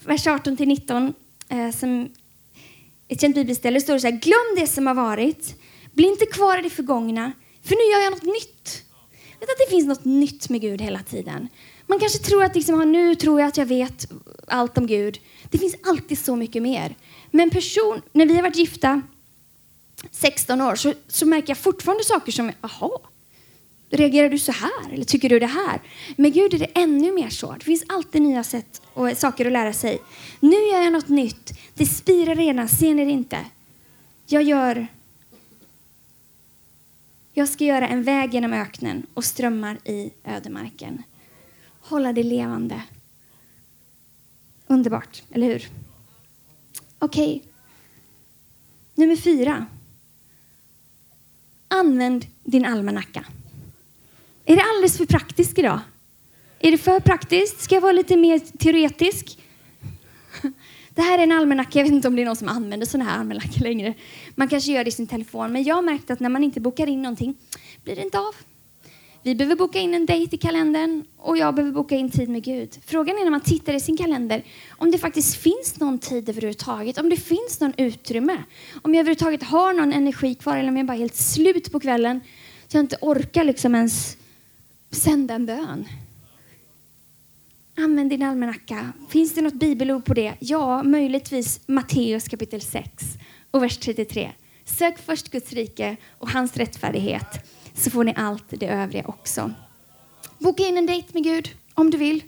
vers 0.06 0.28
18 0.28 0.58
till 0.58 0.68
19, 0.68 1.14
eh, 1.50 1.72
som 1.72 2.10
ett 3.08 3.22
känt 3.22 3.36
bibelställe, 3.36 3.82
står 3.82 3.94
det 3.94 4.00
så 4.00 4.08
här. 4.08 4.20
Glöm 4.20 4.56
det 4.58 4.68
som 4.68 4.88
har 4.88 4.94
varit. 4.94 5.56
Bli 5.94 6.08
inte 6.08 6.26
kvar 6.26 6.60
i 6.60 6.62
det 6.62 6.70
förgångna, 6.70 7.32
för 7.64 7.76
nu 7.76 7.92
gör 7.92 8.04
jag 8.04 8.12
något 8.12 8.36
nytt. 8.36 8.84
Vet 9.40 9.50
att 9.50 9.58
det 9.58 9.70
finns 9.70 9.88
något 9.88 10.06
nytt 10.06 10.50
med 10.50 10.62
Gud 10.62 10.82
hela 10.82 11.00
tiden. 11.00 11.48
Man 11.90 12.00
kanske 12.00 12.20
tror 12.20 12.44
att 12.44 12.56
liksom, 12.56 12.92
nu 12.92 13.16
tror 13.16 13.40
jag 13.40 13.48
att 13.48 13.58
jag 13.58 13.66
vet 13.66 14.12
allt 14.48 14.78
om 14.78 14.88
Gud. 14.88 15.20
Det 15.50 15.58
finns 15.58 15.76
alltid 15.84 16.20
så 16.20 16.36
mycket 16.36 16.62
mer. 16.62 16.96
Men 17.32 17.50
person, 17.50 18.02
när 18.12 18.26
vi 18.26 18.36
har 18.36 18.44
varit 18.44 18.56
gifta 18.56 19.02
16 20.12 20.62
år 20.62 20.76
så, 20.76 20.94
så 21.08 21.26
märker 21.26 21.50
jag 21.50 21.58
fortfarande 21.58 22.04
saker 22.04 22.32
som, 22.32 22.52
jaha, 22.62 22.90
reagerar 23.90 24.30
du 24.30 24.40
så 24.40 24.52
här? 24.52 24.94
Eller 24.94 25.06
tycker 25.06 25.30
du 25.30 25.40
det 25.40 25.48
här? 25.48 25.82
Med 26.16 26.34
Gud 26.34 26.54
är 26.54 26.60
det 26.60 26.72
ännu 26.74 27.12
mer 27.12 27.30
så. 27.30 27.52
Det 27.52 27.66
finns 27.66 27.84
alltid 27.88 28.22
nya 28.22 28.44
sätt 28.44 28.82
och 28.94 29.18
saker 29.18 29.46
att 29.46 29.52
lära 29.52 29.74
sig. 29.74 30.02
Nu 30.40 30.58
gör 30.58 30.82
jag 30.82 30.94
något 30.94 31.10
nytt. 31.10 31.60
Det 31.74 31.86
spirar 31.86 32.36
redan, 32.36 32.70
ser 32.70 32.94
ni 32.94 33.06
det 33.06 33.12
inte? 33.12 33.46
Jag 34.26 34.44
gör 34.44 34.88
jag 37.34 37.50
ska 37.50 37.64
göra 37.64 37.88
en 37.88 38.04
väg 38.04 38.34
genom 38.34 38.54
öknen 38.54 39.06
och 39.14 39.26
strömmar 39.26 39.78
i 39.86 40.12
ödemarken. 40.24 41.04
Hålla 41.80 42.14
det 42.14 42.24
levande. 42.24 42.84
Underbart, 44.68 45.24
eller 45.32 45.48
hur? 45.48 45.68
Okej. 47.00 47.38
Okay. 47.38 47.50
Nummer 48.96 49.16
fyra. 49.16 49.66
Använd 51.68 52.26
din 52.44 52.66
almanacka. 52.66 53.26
Är 54.46 54.56
det 54.56 54.64
alldeles 54.64 54.98
för 54.98 55.06
praktiskt 55.06 55.60
idag? 55.60 55.80
Är 56.60 56.72
det 56.72 56.78
för 56.78 57.00
praktiskt? 57.00 57.62
Ska 57.62 57.76
jag 57.76 57.82
vara 57.82 57.92
lite 57.92 58.18
mer 58.18 58.40
teoretisk? 58.40 59.40
Det 60.96 61.02
här 61.02 61.20
är 61.20 61.24
en 61.24 61.32
almanacka. 61.32 61.80
Jag 61.80 61.84
vet 61.84 61.94
inte 61.94 62.08
om 62.08 62.16
det 62.16 62.22
är 62.22 62.26
någon 62.26 62.36
som 62.36 62.48
använder 62.48 62.88
sådana 62.88 63.10
här 63.10 63.20
almanackor 63.20 63.62
längre. 63.64 63.94
Man 64.36 64.48
kanske 64.48 64.72
gör 64.72 64.84
det 64.84 64.88
i 64.88 64.92
sin 64.92 65.08
telefon. 65.08 65.52
Men 65.52 65.64
jag 65.64 65.76
har 65.76 65.82
märkt 65.82 66.12
att 66.12 66.20
när 66.20 66.30
man 66.30 66.44
inte 66.44 66.62
bokar 66.62 66.88
in 66.88 67.02
någonting 67.02 67.36
blir 67.84 67.96
det 67.96 68.02
inte 68.02 68.20
av. 68.20 68.36
Vi 69.24 69.36
behöver 69.36 69.56
boka 69.56 69.80
in 69.80 69.94
en 69.94 70.06
dejt 70.06 70.36
i 70.36 70.40
kalendern 70.40 71.06
och 71.18 71.38
jag 71.38 71.56
behöver 71.56 71.74
boka 71.74 71.96
in 71.96 72.12
tid 72.12 72.30
med 72.30 72.44
Gud. 72.44 72.80
Frågan 72.86 73.18
är 73.18 73.24
när 73.24 73.32
man 73.32 73.42
tittar 73.42 73.74
i 73.74 73.80
sin 73.80 73.98
kalender 73.98 74.44
om 74.70 74.92
det 74.92 74.98
faktiskt 74.98 75.36
finns 75.36 75.80
någon 75.80 76.00
tid 76.00 76.30
överhuvudtaget, 76.30 76.98
om 76.98 77.10
det 77.10 77.18
finns 77.18 77.60
någon 77.60 77.74
utrymme. 77.78 78.44
Om 78.82 78.94
jag 78.94 79.00
överhuvudtaget 79.00 79.44
har 79.44 79.74
någon 79.74 79.94
energi 79.94 80.36
kvar 80.36 80.58
eller 80.58 80.70
om 80.70 80.78
jag 80.78 80.86
bara 80.86 80.94
är 80.94 81.00
helt 81.00 81.16
slut 81.16 81.72
på 81.72 81.80
kvällen 81.80 82.22
så 82.68 82.78
jag 82.78 82.84
inte 82.84 82.98
orkar 83.02 83.44
liksom 83.44 83.76
ens 83.76 84.18
sända 84.92 85.34
en 85.34 85.46
bön. 85.46 85.86
Använd 87.78 88.10
din 88.10 88.24
almanacka. 88.24 88.94
Finns 89.10 89.34
det 89.34 89.42
något 89.42 89.54
bibelord 89.54 90.06
på 90.06 90.14
det? 90.14 90.34
Ja, 90.40 90.84
möjligtvis 90.84 91.60
Matteus 91.66 92.28
kapitel 92.28 92.62
6 92.62 93.06
och 93.52 93.64
vers 93.64 93.78
33. 93.78 94.32
Sök 94.66 95.00
först 95.06 95.32
Guds 95.32 95.54
rike 95.54 95.98
och 96.18 96.30
hans 96.30 96.58
rättfärdighet 96.58 97.46
så 97.80 97.92
får 97.92 98.04
ni 98.04 98.14
allt 98.16 98.44
det 98.50 98.68
övriga 98.68 99.06
också. 99.08 99.54
Boka 100.40 100.64
in 100.64 100.78
en 100.78 100.86
dejt 100.86 101.10
med 101.14 101.24
Gud 101.24 101.50
om 101.74 101.92
du 101.92 101.98
vill. 101.98 102.24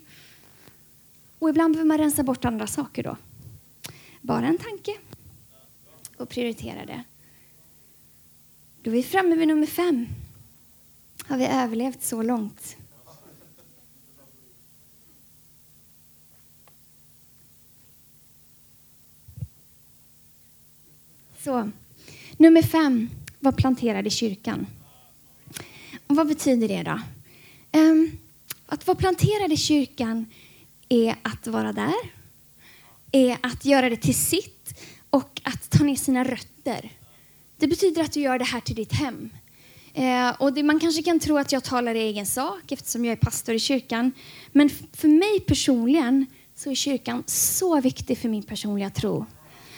Och 1.40 1.50
ibland 1.50 1.74
behöver 1.74 1.88
man 1.88 1.98
rensa 1.98 2.24
bort 2.24 2.46
andra 2.46 2.68
saker 2.68 3.04
då. 3.04 3.18
Bara 4.22 4.48
en 4.48 4.58
tanke 4.58 4.98
och 6.18 6.30
prioritera 6.30 6.86
det. 6.86 7.04
Då 8.82 8.90
är 8.90 8.94
vi 8.94 9.04
framme 9.04 9.36
vid 9.36 9.48
nummer 9.48 9.68
fem. 9.68 10.08
Har 11.28 11.38
vi 11.38 11.46
överlevt 11.46 12.04
så 12.04 12.22
långt? 12.22 12.78
Så, 21.40 21.72
nummer 22.38 22.62
fem 22.62 23.10
var 23.40 23.52
planterad 23.52 24.08
i 24.08 24.10
kyrkan. 24.10 24.68
Och 26.12 26.18
vad 26.18 26.28
betyder 26.28 26.68
det 26.68 26.84
då? 26.84 27.00
Um, 27.80 28.12
att 28.66 28.88
vara 28.88 28.98
planterad 28.98 29.52
i 29.52 29.58
kyrkan 29.58 30.26
är 30.90 31.16
att 31.22 31.48
vara 31.48 31.74
där, 31.74 31.94
är 33.12 33.38
att 33.42 33.66
göra 33.66 33.90
det 33.90 33.98
till 33.98 34.16
sitt 34.16 34.80
och 35.10 35.42
att 35.44 35.70
ta 35.70 35.84
ner 35.84 35.96
sina 35.96 36.24
rötter. 36.24 36.92
Det 37.58 37.68
betyder 37.68 38.02
att 38.04 38.12
du 38.12 38.20
gör 38.20 38.40
det 38.40 38.46
här 38.46 38.62
till 38.62 38.76
ditt 38.76 38.94
hem. 38.94 39.30
Eh, 39.94 40.30
och 40.40 40.54
det, 40.54 40.64
man 40.64 40.80
kanske 40.80 41.04
kan 41.04 41.20
tro 41.20 41.38
att 41.38 41.52
jag 41.52 41.64
talar 41.64 41.96
i 41.96 42.00
egen 42.00 42.26
sak 42.26 42.72
eftersom 42.72 43.06
jag 43.06 43.12
är 43.12 43.16
pastor 43.16 43.56
i 43.56 43.60
kyrkan. 43.60 44.12
Men 44.52 44.70
för 44.94 45.08
mig 45.08 45.40
personligen 45.40 46.26
så 46.56 46.72
är 46.72 46.76
kyrkan 46.76 47.24
så 47.28 47.82
viktig 47.82 48.18
för 48.18 48.30
min 48.30 48.44
personliga 48.44 48.90
tro. 48.90 49.26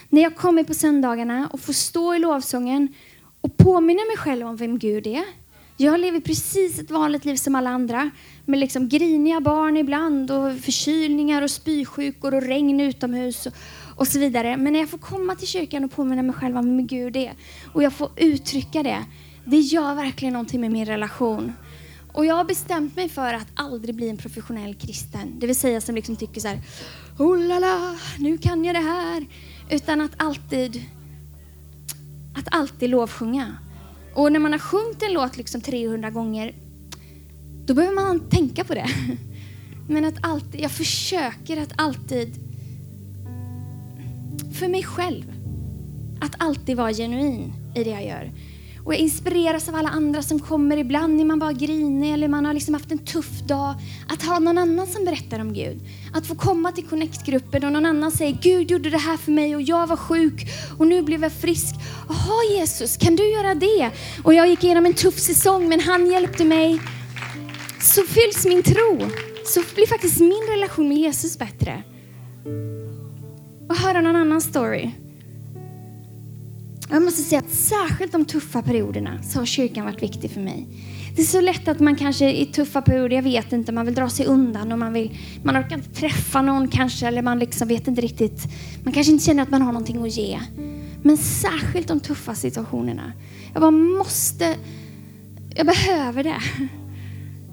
När 0.08 0.22
jag 0.22 0.36
kommer 0.36 0.64
på 0.64 0.74
söndagarna 0.74 1.48
och 1.52 1.60
får 1.60 1.72
stå 1.72 2.14
i 2.14 2.18
lovsången 2.18 2.94
och 3.40 3.56
påminna 3.56 4.02
mig 4.04 4.16
själv 4.16 4.46
om 4.46 4.56
vem 4.56 4.78
Gud 4.78 5.06
är. 5.06 5.43
Jag 5.76 6.00
lever 6.00 6.20
precis 6.20 6.78
ett 6.78 6.90
vanligt 6.90 7.24
liv 7.24 7.36
som 7.36 7.54
alla 7.54 7.70
andra 7.70 8.10
med 8.44 8.60
liksom 8.60 8.88
griniga 8.88 9.40
barn 9.40 9.76
ibland 9.76 10.30
och 10.30 10.58
förkylningar 10.58 11.42
och 11.42 11.50
spysjukor 11.50 12.34
och 12.34 12.42
regn 12.42 12.80
utomhus 12.80 13.46
och, 13.46 13.52
och 13.96 14.06
så 14.06 14.18
vidare. 14.18 14.56
Men 14.56 14.72
när 14.72 14.80
jag 14.80 14.88
får 14.88 14.98
komma 14.98 15.34
till 15.34 15.48
kyrkan 15.48 15.84
och 15.84 15.90
påminna 15.90 16.22
mig 16.22 16.34
själv 16.34 16.56
om 16.56 16.66
hur 16.66 16.82
Gud 16.82 17.16
är 17.16 17.32
och 17.72 17.82
jag 17.82 17.92
får 17.92 18.10
uttrycka 18.16 18.82
det, 18.82 19.04
det 19.44 19.58
gör 19.58 19.94
verkligen 19.94 20.32
någonting 20.32 20.60
med 20.60 20.70
min 20.70 20.86
relation. 20.86 21.52
Och 22.12 22.26
jag 22.26 22.34
har 22.34 22.44
bestämt 22.44 22.96
mig 22.96 23.08
för 23.08 23.34
att 23.34 23.48
aldrig 23.54 23.94
bli 23.94 24.08
en 24.08 24.16
professionell 24.16 24.74
kristen. 24.74 25.38
Det 25.38 25.46
vill 25.46 25.56
säga 25.56 25.80
som 25.80 25.94
liksom 25.94 26.16
tycker 26.16 26.40
så 26.40 26.48
här, 26.48 26.60
oh 27.18 27.38
la 27.38 27.58
la, 27.58 27.96
nu 28.18 28.38
kan 28.38 28.64
jag 28.64 28.74
det 28.74 28.80
här. 28.80 29.26
Utan 29.70 30.00
att 30.00 30.12
alltid, 30.16 30.84
att 32.34 32.54
alltid 32.54 32.90
lovsjunga. 32.90 33.56
Och 34.14 34.32
när 34.32 34.40
man 34.40 34.52
har 34.52 34.58
sjungit 34.58 35.02
en 35.02 35.12
låt 35.12 35.36
liksom 35.36 35.60
300 35.60 36.10
gånger, 36.10 36.54
då 37.66 37.74
behöver 37.74 37.94
man 37.94 38.20
tänka 38.20 38.64
på 38.64 38.74
det. 38.74 38.88
Men 39.88 40.04
att 40.04 40.14
alltid, 40.20 40.60
jag 40.60 40.70
försöker 40.70 41.62
att 41.62 41.72
alltid, 41.76 42.34
för 44.52 44.68
mig 44.68 44.82
själv, 44.82 45.24
att 46.20 46.34
alltid 46.38 46.76
vara 46.76 46.92
genuin 46.92 47.52
i 47.74 47.84
det 47.84 47.90
jag 47.90 48.04
gör. 48.06 48.32
Och 48.84 48.94
jag 48.94 49.00
inspireras 49.00 49.68
av 49.68 49.74
alla 49.74 49.88
andra 49.88 50.22
som 50.22 50.40
kommer. 50.40 50.76
Ibland 50.76 51.20
är 51.20 51.24
man 51.24 51.38
bara 51.38 51.52
grinig 51.52 52.12
eller 52.12 52.28
man 52.28 52.44
har 52.44 52.54
liksom 52.54 52.74
haft 52.74 52.92
en 52.92 52.98
tuff 52.98 53.40
dag. 53.40 53.74
Att 54.08 54.22
ha 54.22 54.38
någon 54.38 54.58
annan 54.58 54.86
som 54.86 55.04
berättar 55.04 55.40
om 55.40 55.52
Gud. 55.52 55.80
Att 56.14 56.26
få 56.26 56.34
komma 56.34 56.72
till 56.72 56.84
Connect-gruppen 56.84 57.64
och 57.64 57.72
någon 57.72 57.86
annan 57.86 58.10
säger 58.10 58.38
Gud 58.42 58.70
gjorde 58.70 58.90
det 58.90 58.98
här 58.98 59.16
för 59.16 59.32
mig 59.32 59.56
och 59.56 59.62
jag 59.62 59.86
var 59.86 59.96
sjuk 59.96 60.46
och 60.78 60.86
nu 60.86 61.02
blev 61.02 61.22
jag 61.22 61.32
frisk. 61.32 61.74
Jaha 62.08 62.58
Jesus, 62.58 62.96
kan 62.96 63.16
du 63.16 63.30
göra 63.32 63.54
det? 63.54 63.90
Och 64.24 64.34
jag 64.34 64.48
gick 64.48 64.64
igenom 64.64 64.86
en 64.86 64.94
tuff 64.94 65.18
säsong 65.18 65.68
men 65.68 65.80
han 65.80 66.10
hjälpte 66.10 66.44
mig. 66.44 66.80
Så 67.80 68.02
fylls 68.02 68.46
min 68.46 68.62
tro. 68.62 68.98
Så 69.46 69.62
blir 69.74 69.86
faktiskt 69.86 70.20
min 70.20 70.48
relation 70.50 70.88
med 70.88 70.98
Jesus 70.98 71.38
bättre. 71.38 71.82
Och 73.68 73.76
höra 73.76 74.00
någon 74.00 74.16
annan 74.16 74.40
story. 74.40 74.90
Jag 76.90 77.02
måste 77.02 77.22
säga 77.22 77.38
att 77.38 77.50
särskilt 77.50 78.12
de 78.12 78.24
tuffa 78.24 78.62
perioderna 78.62 79.22
så 79.22 79.38
har 79.38 79.46
kyrkan 79.46 79.84
varit 79.84 80.02
viktig 80.02 80.30
för 80.30 80.40
mig. 80.40 80.66
Det 81.16 81.22
är 81.22 81.26
så 81.26 81.40
lätt 81.40 81.68
att 81.68 81.80
man 81.80 81.96
kanske 81.96 82.32
i 82.32 82.46
tuffa 82.46 82.82
perioder, 82.82 83.16
jag 83.16 83.22
vet 83.22 83.52
inte, 83.52 83.72
man 83.72 83.86
vill 83.86 83.94
dra 83.94 84.08
sig 84.08 84.26
undan 84.26 84.72
och 84.72 84.78
man 84.78 84.92
vill, 84.92 85.18
man 85.42 85.56
orkar 85.56 85.76
inte 85.76 85.90
träffa 85.90 86.42
någon 86.42 86.68
kanske 86.68 87.06
eller 87.06 87.22
man 87.22 87.38
liksom 87.38 87.68
vet 87.68 87.88
inte 87.88 88.00
riktigt, 88.00 88.42
man 88.84 88.92
kanske 88.92 89.12
inte 89.12 89.24
känner 89.24 89.42
att 89.42 89.50
man 89.50 89.62
har 89.62 89.72
någonting 89.72 90.02
att 90.02 90.16
ge. 90.16 90.40
Men 91.02 91.16
särskilt 91.16 91.88
de 91.88 92.00
tuffa 92.00 92.34
situationerna. 92.34 93.12
Jag 93.52 93.60
bara 93.60 93.70
måste, 93.70 94.56
jag 95.54 95.66
behöver 95.66 96.24
det. 96.24 96.42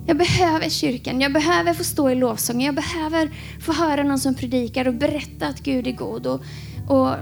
Jag 0.08 0.18
behöver 0.18 0.70
kyrkan, 0.70 1.22
jag 1.22 1.34
behöver 1.34 1.74
få 1.74 1.84
stå 1.84 2.10
i 2.10 2.16
lovsång, 2.16 2.62
jag 2.62 2.76
behöver 2.76 3.32
få 3.60 3.74
höra 3.74 4.04
någon 4.04 4.20
som 4.20 4.36
predikar 4.36 4.88
och 4.88 4.94
berätta 4.94 5.48
att 5.48 5.60
Gud 5.60 5.88
är 5.88 5.92
god. 5.92 6.28
Och, 6.28 6.42
och 6.88 7.16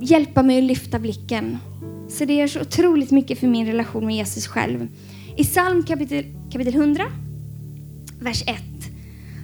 hjälpa 0.00 0.42
mig 0.42 0.58
att 0.58 0.64
lyfta 0.64 0.98
blicken. 0.98 1.58
Så 2.08 2.24
det 2.24 2.34
gör 2.34 2.46
så 2.46 2.60
otroligt 2.60 3.10
mycket 3.10 3.38
för 3.38 3.46
min 3.46 3.66
relation 3.66 4.06
med 4.06 4.16
Jesus 4.16 4.46
själv. 4.46 4.88
I 5.36 5.44
psalm 5.44 5.82
kapitel, 5.82 6.24
kapitel 6.52 6.74
100, 6.74 7.04
vers 8.20 8.42
1, 8.46 8.56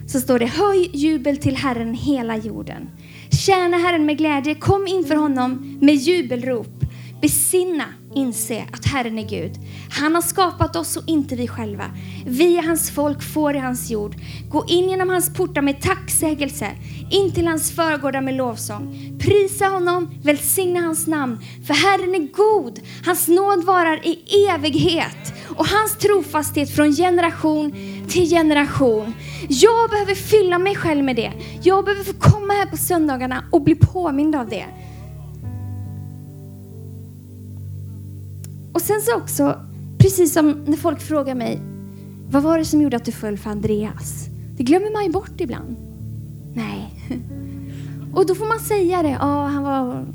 så 0.07 0.19
står 0.19 0.39
det 0.39 0.45
Höj 0.45 0.89
jubel 0.93 1.37
till 1.37 1.55
Herren 1.55 1.93
hela 1.93 2.37
jorden. 2.37 2.89
Tjäna 3.31 3.77
Herren 3.77 4.05
med 4.05 4.17
glädje, 4.17 4.55
kom 4.55 4.87
inför 4.87 5.15
honom 5.15 5.77
med 5.81 5.95
jubelrop. 5.95 6.85
Besinna, 7.21 7.85
inse 8.15 8.65
att 8.71 8.85
Herren 8.85 9.19
är 9.19 9.29
Gud. 9.29 9.51
Han 9.89 10.15
har 10.15 10.21
skapat 10.21 10.75
oss 10.75 10.97
och 10.97 11.03
inte 11.07 11.35
vi 11.35 11.47
själva. 11.47 11.85
Vi 12.25 12.57
är 12.57 12.63
hans 12.63 12.91
folk, 12.91 13.23
får 13.23 13.55
i 13.55 13.59
hans 13.59 13.89
jord. 13.91 14.15
Gå 14.49 14.65
in 14.67 14.89
genom 14.89 15.09
hans 15.09 15.33
portar 15.33 15.61
med 15.61 15.81
tacksägelse, 15.81 16.67
in 17.11 17.31
till 17.31 17.47
hans 17.47 17.71
förgårdar 17.71 18.21
med 18.21 18.33
lovsång. 18.33 19.17
Prisa 19.19 19.65
honom, 19.65 20.09
välsigna 20.23 20.79
hans 20.79 21.07
namn, 21.07 21.39
för 21.67 21.73
Herren 21.73 22.15
är 22.15 22.31
god. 22.31 22.79
Hans 23.05 23.27
nåd 23.27 23.63
varar 23.63 24.07
i 24.07 24.45
evighet 24.49 25.33
och 25.57 25.67
hans 25.67 25.97
trofasthet 25.97 26.75
från 26.75 26.91
generation 26.91 27.71
till 28.09 28.29
generation. 28.29 29.13
Jag 29.49 29.89
behöver 29.89 30.15
fylla 30.15 30.59
mig 30.59 30.75
själv 30.75 31.03
med 31.03 31.15
det. 31.15 31.31
Jag 31.63 31.85
behöver 31.85 32.03
få 32.03 32.13
komma 32.13 32.53
här 32.53 32.65
på 32.65 32.77
söndagarna 32.77 33.43
och 33.51 33.61
bli 33.61 33.75
påmind 33.75 34.35
av 34.35 34.49
det. 34.49 34.65
Sen 38.83 39.01
så 39.01 39.15
också, 39.15 39.59
precis 39.97 40.33
som 40.33 40.51
när 40.51 40.77
folk 40.77 41.01
frågar 41.01 41.35
mig, 41.35 41.61
vad 42.29 42.43
var 42.43 42.57
det 42.57 42.65
som 42.65 42.81
gjorde 42.81 42.97
att 42.97 43.05
du 43.05 43.11
föll 43.11 43.37
för 43.37 43.49
Andreas? 43.49 44.25
Det 44.57 44.63
glömmer 44.63 44.91
man 44.91 45.03
ju 45.03 45.11
bort 45.11 45.41
ibland. 45.41 45.75
Nej. 46.53 46.93
Och 48.13 48.25
då 48.25 48.35
får 48.35 48.45
man 48.45 48.59
säga 48.59 49.03
det. 49.03 49.17
Ja, 49.19 49.45
han 49.45 49.63
var 49.63 50.05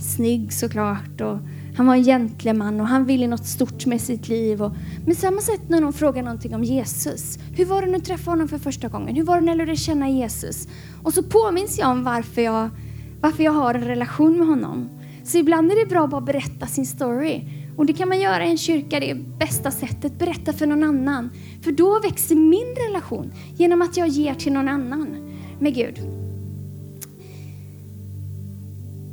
snygg 0.00 0.52
såklart 0.52 1.20
och 1.20 1.38
han 1.76 1.86
var 1.86 1.94
en 1.94 2.04
gentleman 2.04 2.80
och 2.80 2.86
han 2.86 3.04
ville 3.04 3.26
något 3.26 3.46
stort 3.46 3.86
med 3.86 4.00
sitt 4.00 4.28
liv. 4.28 4.62
Och, 4.62 4.72
men 5.06 5.14
samma 5.14 5.40
sätt 5.40 5.68
när 5.68 5.80
någon 5.80 5.92
frågar 5.92 6.22
någonting 6.22 6.54
om 6.54 6.64
Jesus. 6.64 7.38
Hur 7.56 7.64
var 7.64 7.82
det 7.82 7.86
när 7.86 7.98
du 7.98 8.04
träffade 8.04 8.30
honom 8.30 8.48
för 8.48 8.58
första 8.58 8.88
gången? 8.88 9.16
Hur 9.16 9.24
var 9.24 9.40
det 9.40 9.46
när 9.46 9.52
du 9.52 9.58
lärde 9.58 9.76
känna 9.76 10.08
Jesus? 10.08 10.68
Och 11.02 11.14
så 11.14 11.22
påminns 11.22 11.78
jag 11.78 11.90
om 11.90 12.04
varför 12.04 12.42
jag, 12.42 12.70
varför 13.20 13.42
jag 13.42 13.52
har 13.52 13.74
en 13.74 13.84
relation 13.84 14.38
med 14.38 14.46
honom. 14.46 14.88
Så 15.24 15.38
ibland 15.38 15.72
är 15.72 15.84
det 15.84 15.90
bra 15.90 16.04
att 16.04 16.10
bara 16.10 16.20
berätta 16.20 16.66
sin 16.66 16.86
story. 16.86 17.42
Och 17.76 17.86
det 17.86 17.92
kan 17.92 18.08
man 18.08 18.20
göra 18.20 18.46
i 18.46 18.50
en 18.50 18.58
kyrka, 18.58 19.00
det 19.00 19.10
är 19.10 19.14
bästa 19.14 19.70
sättet. 19.70 20.18
Berätta 20.18 20.52
för 20.52 20.66
någon 20.66 20.84
annan. 20.84 21.30
För 21.62 21.72
då 21.72 22.00
växer 22.00 22.34
min 22.34 22.74
relation 22.88 23.32
genom 23.56 23.82
att 23.82 23.96
jag 23.96 24.08
ger 24.08 24.34
till 24.34 24.52
någon 24.52 24.68
annan 24.68 25.36
med 25.60 25.74
Gud. 25.74 26.00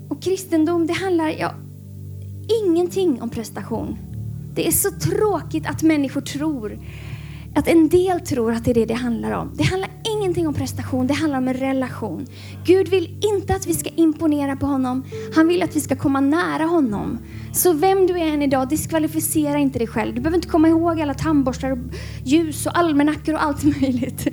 Och 0.09 0.23
kristendom, 0.23 0.87
det 0.87 0.93
handlar 0.93 1.29
ja, 1.29 1.53
ingenting 2.63 3.21
om 3.21 3.29
prestation. 3.29 3.97
Det 4.55 4.67
är 4.67 4.71
så 4.71 4.91
tråkigt 4.91 5.67
att 5.67 5.83
människor 5.83 6.21
tror, 6.21 6.79
att 7.57 7.67
en 7.67 7.89
del 7.89 8.19
tror 8.19 8.51
att 8.51 8.65
det 8.65 8.71
är 8.71 8.75
det 8.75 8.85
det 8.85 8.93
handlar 8.93 9.31
om. 9.31 9.51
Det 9.55 9.63
handlar 9.63 9.89
ingenting 10.17 10.47
om 10.47 10.53
prestation, 10.53 11.07
det 11.07 11.13
handlar 11.13 11.37
om 11.37 11.47
en 11.47 11.53
relation. 11.53 12.25
Gud 12.65 12.87
vill 12.87 13.19
inte 13.33 13.55
att 13.55 13.67
vi 13.67 13.73
ska 13.73 13.89
imponera 13.89 14.55
på 14.55 14.65
honom. 14.65 15.03
Han 15.35 15.47
vill 15.47 15.63
att 15.63 15.75
vi 15.75 15.79
ska 15.79 15.95
komma 15.95 16.19
nära 16.19 16.63
honom. 16.63 17.17
Så 17.53 17.73
vem 17.73 18.07
du 18.07 18.19
är 18.19 18.25
än 18.25 18.41
idag, 18.41 18.69
diskvalificera 18.69 19.57
inte 19.57 19.79
dig 19.79 19.87
själv. 19.87 20.15
Du 20.15 20.21
behöver 20.21 20.37
inte 20.37 20.47
komma 20.47 20.67
ihåg 20.67 21.01
alla 21.01 21.13
tandborstar, 21.13 21.71
och 21.71 21.77
ljus 22.23 22.65
och 22.65 22.77
almanackor 22.77 23.33
och 23.33 23.43
allt 23.43 23.63
möjligt. 23.63 24.27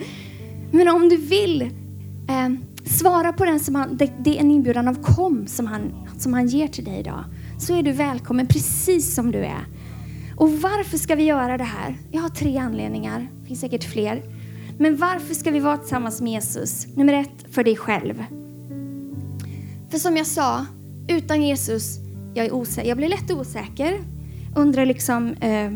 Men 0.71 0.89
om 0.89 1.09
du 1.09 1.17
vill 1.17 1.63
eh, 1.63 2.49
svara 2.85 3.33
på 3.33 3.45
den 3.45 3.61
som 3.61 3.75
han, 3.75 3.97
det, 3.97 4.13
det 4.19 4.37
är 4.37 4.41
en 4.41 4.51
inbjudan 4.51 4.89
av 4.89 5.03
kom 5.03 5.47
som 5.47 5.67
han, 5.67 6.09
som 6.19 6.35
han 6.35 6.47
ger 6.47 6.69
till 6.69 6.85
dig 6.85 7.01
idag. 7.01 7.25
Så 7.59 7.75
är 7.75 7.83
du 7.83 7.93
välkommen 7.93 8.47
precis 8.47 9.15
som 9.15 9.33
du 9.33 9.39
är. 9.39 9.67
Och 10.37 10.53
varför 10.53 10.99
ska 10.99 11.15
vi 11.15 11.25
göra 11.25 11.59
det 11.59 11.65
här? 11.65 11.97
Jag 12.13 12.23
har 12.23 12.29
tre 12.29 12.59
anledningar. 12.59 13.29
Det 13.41 13.47
finns 13.47 13.61
säkert 13.61 13.85
fler. 13.85 14.23
Men 14.79 14.97
varför 14.97 15.35
ska 15.35 15.51
vi 15.51 15.61
vara 15.61 15.77
tillsammans 15.77 16.21
med 16.21 16.33
Jesus? 16.33 16.87
Nummer 16.97 17.13
ett, 17.13 17.55
för 17.55 17.65
dig 17.65 17.77
själv. 17.77 18.25
För 19.91 19.99
som 19.99 20.17
jag 20.17 20.27
sa, 20.27 20.67
utan 21.09 21.43
Jesus, 21.43 21.99
jag, 22.35 22.47
är 22.47 22.55
osäker. 22.55 22.89
jag 22.89 22.97
blir 22.97 23.09
lätt 23.09 23.31
osäker. 23.31 24.01
Undrar 24.57 24.87
liksom, 24.87 25.29
eh, 25.29 25.71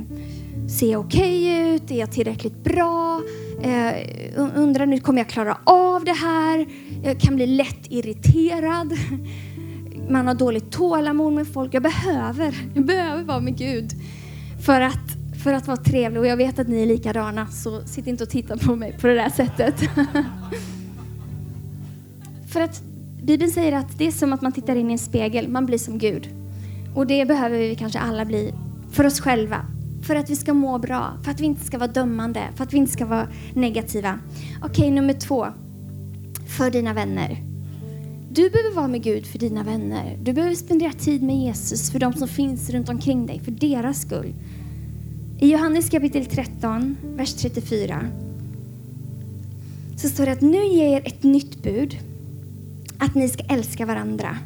ser 0.68 0.90
jag 0.90 1.00
okej 1.00 1.56
okay 1.56 1.74
ut? 1.74 1.90
Är 1.90 1.98
jag 1.98 2.12
tillräckligt 2.12 2.64
bra? 2.64 3.22
Eh, 3.62 3.94
undrar 4.36 4.86
nu, 4.86 5.00
kommer 5.00 5.18
jag 5.18 5.28
klara 5.28 5.58
av 5.64 6.04
det 6.04 6.12
här? 6.12 6.66
Jag 7.04 7.20
kan 7.20 7.36
bli 7.36 7.46
lätt 7.46 7.86
irriterad. 7.88 8.92
Man 10.08 10.26
har 10.26 10.34
dåligt 10.34 10.70
tålamod 10.70 11.32
med 11.32 11.48
folk. 11.48 11.74
Jag 11.74 11.82
behöver, 11.82 12.54
jag 12.74 12.84
behöver 12.86 13.22
vara 13.22 13.40
med 13.40 13.58
Gud 13.58 13.92
för 14.60 14.80
att 14.80 15.18
för 15.42 15.52
att 15.52 15.66
vara 15.66 15.76
trevlig 15.76 16.20
och 16.20 16.26
jag 16.26 16.36
vet 16.36 16.58
att 16.58 16.68
ni 16.68 16.82
är 16.82 16.86
likadana 16.86 17.46
så 17.46 17.82
sitt 17.82 18.06
inte 18.06 18.24
och 18.24 18.30
titta 18.30 18.56
på 18.56 18.76
mig 18.76 18.96
på 19.00 19.06
det 19.06 19.14
där 19.14 19.30
sättet. 19.30 19.74
för 22.52 22.60
att 22.60 22.82
Bibeln 23.22 23.50
säger 23.50 23.72
att 23.72 23.98
det 23.98 24.06
är 24.06 24.10
som 24.10 24.32
att 24.32 24.42
man 24.42 24.52
tittar 24.52 24.76
in 24.76 24.90
i 24.90 24.92
en 24.92 24.98
spegel, 24.98 25.48
man 25.48 25.66
blir 25.66 25.78
som 25.78 25.98
Gud. 25.98 26.28
Och 26.94 27.06
det 27.06 27.24
behöver 27.24 27.58
vi 27.58 27.74
kanske 27.74 27.98
alla 27.98 28.24
bli 28.24 28.54
för 28.90 29.06
oss 29.06 29.20
själva. 29.20 29.66
För 30.02 30.16
att 30.16 30.30
vi 30.30 30.36
ska 30.36 30.54
må 30.54 30.78
bra, 30.78 31.12
för 31.22 31.30
att 31.30 31.40
vi 31.40 31.44
inte 31.44 31.64
ska 31.64 31.78
vara 31.78 31.92
dömande, 31.92 32.42
för 32.56 32.64
att 32.64 32.72
vi 32.72 32.78
inte 32.78 32.92
ska 32.92 33.06
vara 33.06 33.28
negativa. 33.54 34.18
Okej, 34.62 34.90
nummer 34.90 35.14
två. 35.14 35.46
För 36.56 36.70
dina 36.70 36.94
vänner. 36.94 37.47
Du 38.38 38.50
behöver 38.50 38.74
vara 38.74 38.88
med 38.88 39.02
Gud 39.02 39.26
för 39.26 39.38
dina 39.38 39.62
vänner. 39.62 40.18
Du 40.22 40.32
behöver 40.32 40.54
spendera 40.54 40.92
tid 40.92 41.22
med 41.22 41.36
Jesus 41.36 41.90
för 41.90 41.98
de 41.98 42.12
som 42.12 42.28
finns 42.28 42.70
runt 42.70 42.88
omkring 42.88 43.26
dig, 43.26 43.40
för 43.44 43.50
deras 43.50 44.00
skull. 44.00 44.34
I 45.40 45.52
Johannes 45.52 45.90
kapitel 45.90 46.26
13, 46.26 46.96
vers 47.02 47.34
34 47.34 48.08
så 49.96 50.08
står 50.08 50.26
det 50.26 50.32
att 50.32 50.40
nu 50.40 50.66
ger 50.66 50.96
er 50.96 51.02
ett 51.04 51.22
nytt 51.22 51.62
bud, 51.62 51.98
att 52.98 53.14
ni 53.14 53.28
ska 53.28 53.42
älska 53.44 53.86
varandra. 53.86 54.38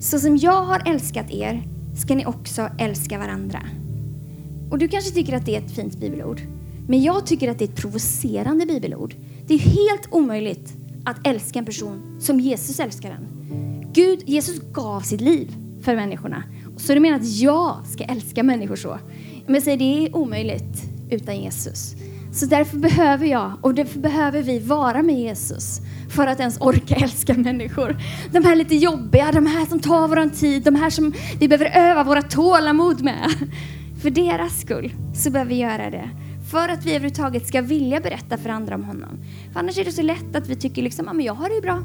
Så 0.00 0.18
som 0.18 0.36
jag 0.36 0.64
har 0.64 0.82
älskat 0.88 1.30
er 1.30 1.62
ska 1.96 2.14
ni 2.14 2.26
också 2.26 2.68
älska 2.78 3.18
varandra. 3.18 3.62
Och 4.70 4.78
du 4.78 4.88
kanske 4.88 5.10
tycker 5.10 5.36
att 5.36 5.46
det 5.46 5.56
är 5.56 5.60
ett 5.60 5.74
fint 5.74 5.96
bibelord, 5.96 6.40
men 6.88 7.02
jag 7.02 7.26
tycker 7.26 7.50
att 7.50 7.58
det 7.58 7.64
är 7.64 7.68
ett 7.68 7.76
provocerande 7.76 8.66
bibelord. 8.66 9.14
Det 9.46 9.54
är 9.54 9.58
helt 9.58 10.08
omöjligt 10.10 10.77
att 11.08 11.26
älska 11.26 11.58
en 11.58 11.64
person 11.64 12.16
som 12.20 12.40
Jesus 12.40 12.80
älskar 12.80 13.08
den. 13.10 13.28
Gud, 13.92 14.22
Jesus 14.26 14.60
gav 14.72 15.00
sitt 15.00 15.20
liv 15.20 15.56
för 15.82 15.96
människorna. 15.96 16.42
Så 16.76 16.94
du 16.94 17.00
menar 17.00 17.16
att 17.16 17.26
jag 17.26 17.86
ska 17.86 18.04
älska 18.04 18.42
människor 18.42 18.76
så? 18.76 18.98
Men 19.46 19.62
säg, 19.62 19.76
det 19.76 19.84
är 19.84 20.16
omöjligt 20.16 20.82
utan 21.10 21.40
Jesus. 21.40 21.94
Så 22.32 22.46
därför 22.46 22.76
behöver 22.76 23.26
jag 23.26 23.52
och 23.62 23.74
därför 23.74 23.98
behöver 23.98 24.42
vi 24.42 24.58
vara 24.58 25.02
med 25.02 25.18
Jesus 25.18 25.80
för 26.10 26.26
att 26.26 26.40
ens 26.40 26.60
orka 26.60 26.94
älska 26.94 27.34
människor. 27.34 27.96
De 28.32 28.44
här 28.44 28.56
lite 28.56 28.76
jobbiga, 28.76 29.32
de 29.32 29.46
här 29.46 29.66
som 29.66 29.80
tar 29.80 30.08
vår 30.08 30.34
tid, 30.34 30.62
de 30.62 30.74
här 30.74 30.90
som 30.90 31.12
vi 31.40 31.48
behöver 31.48 31.90
öva 31.90 32.04
våra 32.04 32.22
tålamod 32.22 33.02
med. 33.02 33.30
För 34.02 34.10
deras 34.10 34.60
skull 34.60 34.92
så 35.14 35.30
behöver 35.30 35.48
vi 35.48 35.58
göra 35.58 35.90
det. 35.90 36.10
För 36.50 36.68
att 36.68 36.86
vi 36.86 36.90
överhuvudtaget 36.90 37.46
ska 37.46 37.62
vilja 37.62 38.00
berätta 38.00 38.36
för 38.36 38.50
andra 38.50 38.74
om 38.74 38.84
honom. 38.84 39.18
För 39.52 39.60
annars 39.60 39.78
är 39.78 39.84
det 39.84 39.92
så 39.92 40.02
lätt 40.02 40.36
att 40.36 40.48
vi 40.48 40.56
tycker 40.56 40.82
liksom, 40.82 41.06
ja 41.06 41.12
men 41.12 41.24
jag 41.24 41.34
har 41.34 41.54
det 41.56 41.62
bra. 41.62 41.82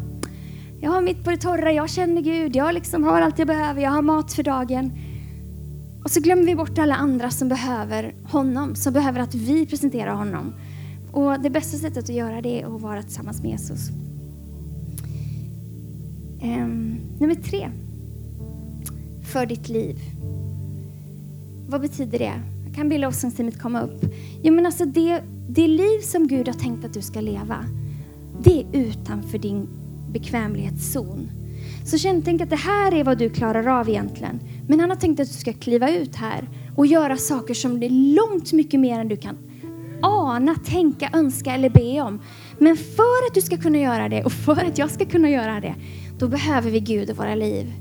Jag 0.81 0.91
har 0.91 1.01
mitt 1.01 1.23
på 1.23 1.31
det 1.31 1.37
torra, 1.37 1.71
jag 1.71 1.89
känner 1.89 2.21
Gud, 2.21 2.55
jag 2.55 2.73
liksom 2.73 3.03
har 3.03 3.21
allt 3.21 3.39
jag 3.39 3.47
behöver, 3.47 3.81
jag 3.81 3.91
har 3.91 4.01
mat 4.01 4.33
för 4.33 4.43
dagen. 4.43 4.91
Och 6.03 6.11
så 6.11 6.19
glömmer 6.21 6.43
vi 6.43 6.55
bort 6.55 6.77
alla 6.77 6.95
andra 6.95 7.29
som 7.29 7.49
behöver 7.49 8.15
honom, 8.23 8.75
som 8.75 8.93
behöver 8.93 9.19
att 9.19 9.35
vi 9.35 9.65
presenterar 9.65 10.13
honom. 10.13 10.53
Och 11.11 11.39
det 11.39 11.49
bästa 11.49 11.77
sättet 11.77 12.03
att 12.03 12.15
göra 12.15 12.41
det 12.41 12.61
är 12.61 12.75
att 12.75 12.81
vara 12.81 13.03
tillsammans 13.03 13.41
med 13.41 13.51
Jesus. 13.51 13.89
Um, 16.41 16.97
nummer 17.19 17.35
tre. 17.35 17.69
För 19.23 19.45
ditt 19.45 19.69
liv. 19.69 19.99
Vad 21.67 21.81
betyder 21.81 22.19
det? 22.19 22.52
Kan 22.75 22.89
be 22.89 22.97
lovsångsteamet 22.97 23.61
komma 23.61 23.81
upp? 23.81 24.05
Jo, 24.43 24.53
men 24.53 24.65
alltså 24.65 24.85
det, 24.85 25.21
det 25.49 25.67
liv 25.67 25.99
som 25.99 26.27
Gud 26.27 26.47
har 26.47 26.55
tänkt 26.55 26.85
att 26.85 26.93
du 26.93 27.01
ska 27.01 27.21
leva, 27.21 27.65
det 28.43 28.61
är 28.61 28.65
utanför 28.73 29.37
din 29.37 29.67
bekvämlighetszon. 30.13 31.29
Så 31.85 31.97
känn, 31.97 32.21
tänk 32.21 32.41
att 32.41 32.49
det 32.49 32.55
här 32.55 32.93
är 32.93 33.03
vad 33.03 33.17
du 33.17 33.29
klarar 33.29 33.79
av 33.79 33.89
egentligen. 33.89 34.39
Men 34.67 34.79
han 34.79 34.89
har 34.89 34.97
tänkt 34.97 35.19
att 35.19 35.27
du 35.27 35.33
ska 35.33 35.53
kliva 35.53 35.91
ut 35.91 36.15
här 36.15 36.49
och 36.75 36.85
göra 36.85 37.17
saker 37.17 37.53
som 37.53 37.83
är 37.83 37.89
långt 37.89 38.53
mycket 38.53 38.79
mer 38.79 38.99
än 38.99 39.07
du 39.07 39.17
kan 39.17 39.37
ana, 40.01 40.55
tänka, 40.55 41.09
önska 41.13 41.53
eller 41.53 41.69
be 41.69 42.01
om. 42.01 42.21
Men 42.59 42.77
för 42.77 43.27
att 43.27 43.33
du 43.33 43.41
ska 43.41 43.57
kunna 43.57 43.77
göra 43.77 44.09
det 44.09 44.23
och 44.23 44.31
för 44.31 44.65
att 44.65 44.77
jag 44.77 44.91
ska 44.91 45.05
kunna 45.05 45.29
göra 45.29 45.59
det, 45.59 45.75
då 46.19 46.27
behöver 46.27 46.71
vi 46.71 46.79
Gud 46.79 47.09
i 47.09 47.13
våra 47.13 47.35
liv. 47.35 47.73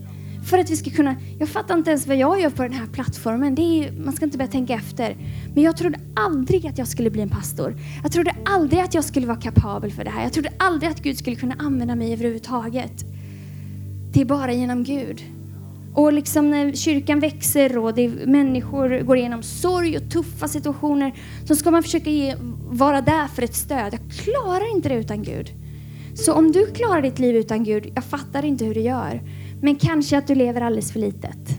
För 0.44 0.58
att 0.58 0.70
vi 0.70 0.76
ska 0.76 0.90
kunna, 0.90 1.16
jag 1.38 1.48
fattar 1.48 1.74
inte 1.74 1.90
ens 1.90 2.06
vad 2.06 2.16
jag 2.16 2.40
gör 2.40 2.50
på 2.50 2.62
den 2.62 2.72
här 2.72 2.86
plattformen. 2.86 3.54
Det 3.54 3.62
är, 3.62 3.92
man 3.92 4.12
ska 4.12 4.24
inte 4.24 4.38
börja 4.38 4.50
tänka 4.50 4.74
efter. 4.74 5.16
Men 5.54 5.64
jag 5.64 5.76
trodde 5.76 5.98
aldrig 6.14 6.66
att 6.66 6.78
jag 6.78 6.88
skulle 6.88 7.10
bli 7.10 7.22
en 7.22 7.28
pastor. 7.28 7.76
Jag 8.02 8.12
trodde 8.12 8.34
aldrig 8.44 8.80
att 8.80 8.94
jag 8.94 9.04
skulle 9.04 9.26
vara 9.26 9.40
kapabel 9.40 9.92
för 9.92 10.04
det 10.04 10.10
här. 10.10 10.22
Jag 10.22 10.32
trodde 10.32 10.50
aldrig 10.56 10.90
att 10.90 11.02
Gud 11.02 11.18
skulle 11.18 11.36
kunna 11.36 11.54
använda 11.58 11.94
mig 11.94 12.12
överhuvudtaget. 12.12 13.04
Det 14.12 14.20
är 14.20 14.24
bara 14.24 14.52
genom 14.52 14.84
Gud. 14.84 15.22
Och 15.94 16.12
liksom 16.12 16.50
när 16.50 16.72
kyrkan 16.72 17.20
växer 17.20 17.78
och 17.78 17.94
det 17.94 18.08
människor 18.26 19.02
går 19.02 19.16
igenom 19.16 19.42
sorg 19.42 19.96
och 19.96 20.10
tuffa 20.10 20.48
situationer 20.48 21.12
så 21.44 21.56
ska 21.56 21.70
man 21.70 21.82
försöka 21.82 22.10
ge, 22.10 22.34
vara 22.70 23.00
där 23.00 23.26
för 23.26 23.42
ett 23.42 23.54
stöd. 23.54 23.94
Jag 23.94 24.00
klarar 24.24 24.74
inte 24.74 24.88
det 24.88 24.94
utan 24.94 25.22
Gud. 25.22 25.50
Så 26.14 26.32
om 26.32 26.52
du 26.52 26.66
klarar 26.66 27.02
ditt 27.02 27.18
liv 27.18 27.36
utan 27.36 27.64
Gud, 27.64 27.92
jag 27.94 28.04
fattar 28.04 28.44
inte 28.44 28.64
hur 28.64 28.74
du 28.74 28.80
gör. 28.80 29.20
Men 29.62 29.76
kanske 29.76 30.18
att 30.18 30.26
du 30.26 30.34
lever 30.34 30.60
alldeles 30.60 30.92
för 30.92 31.00
litet. 31.00 31.58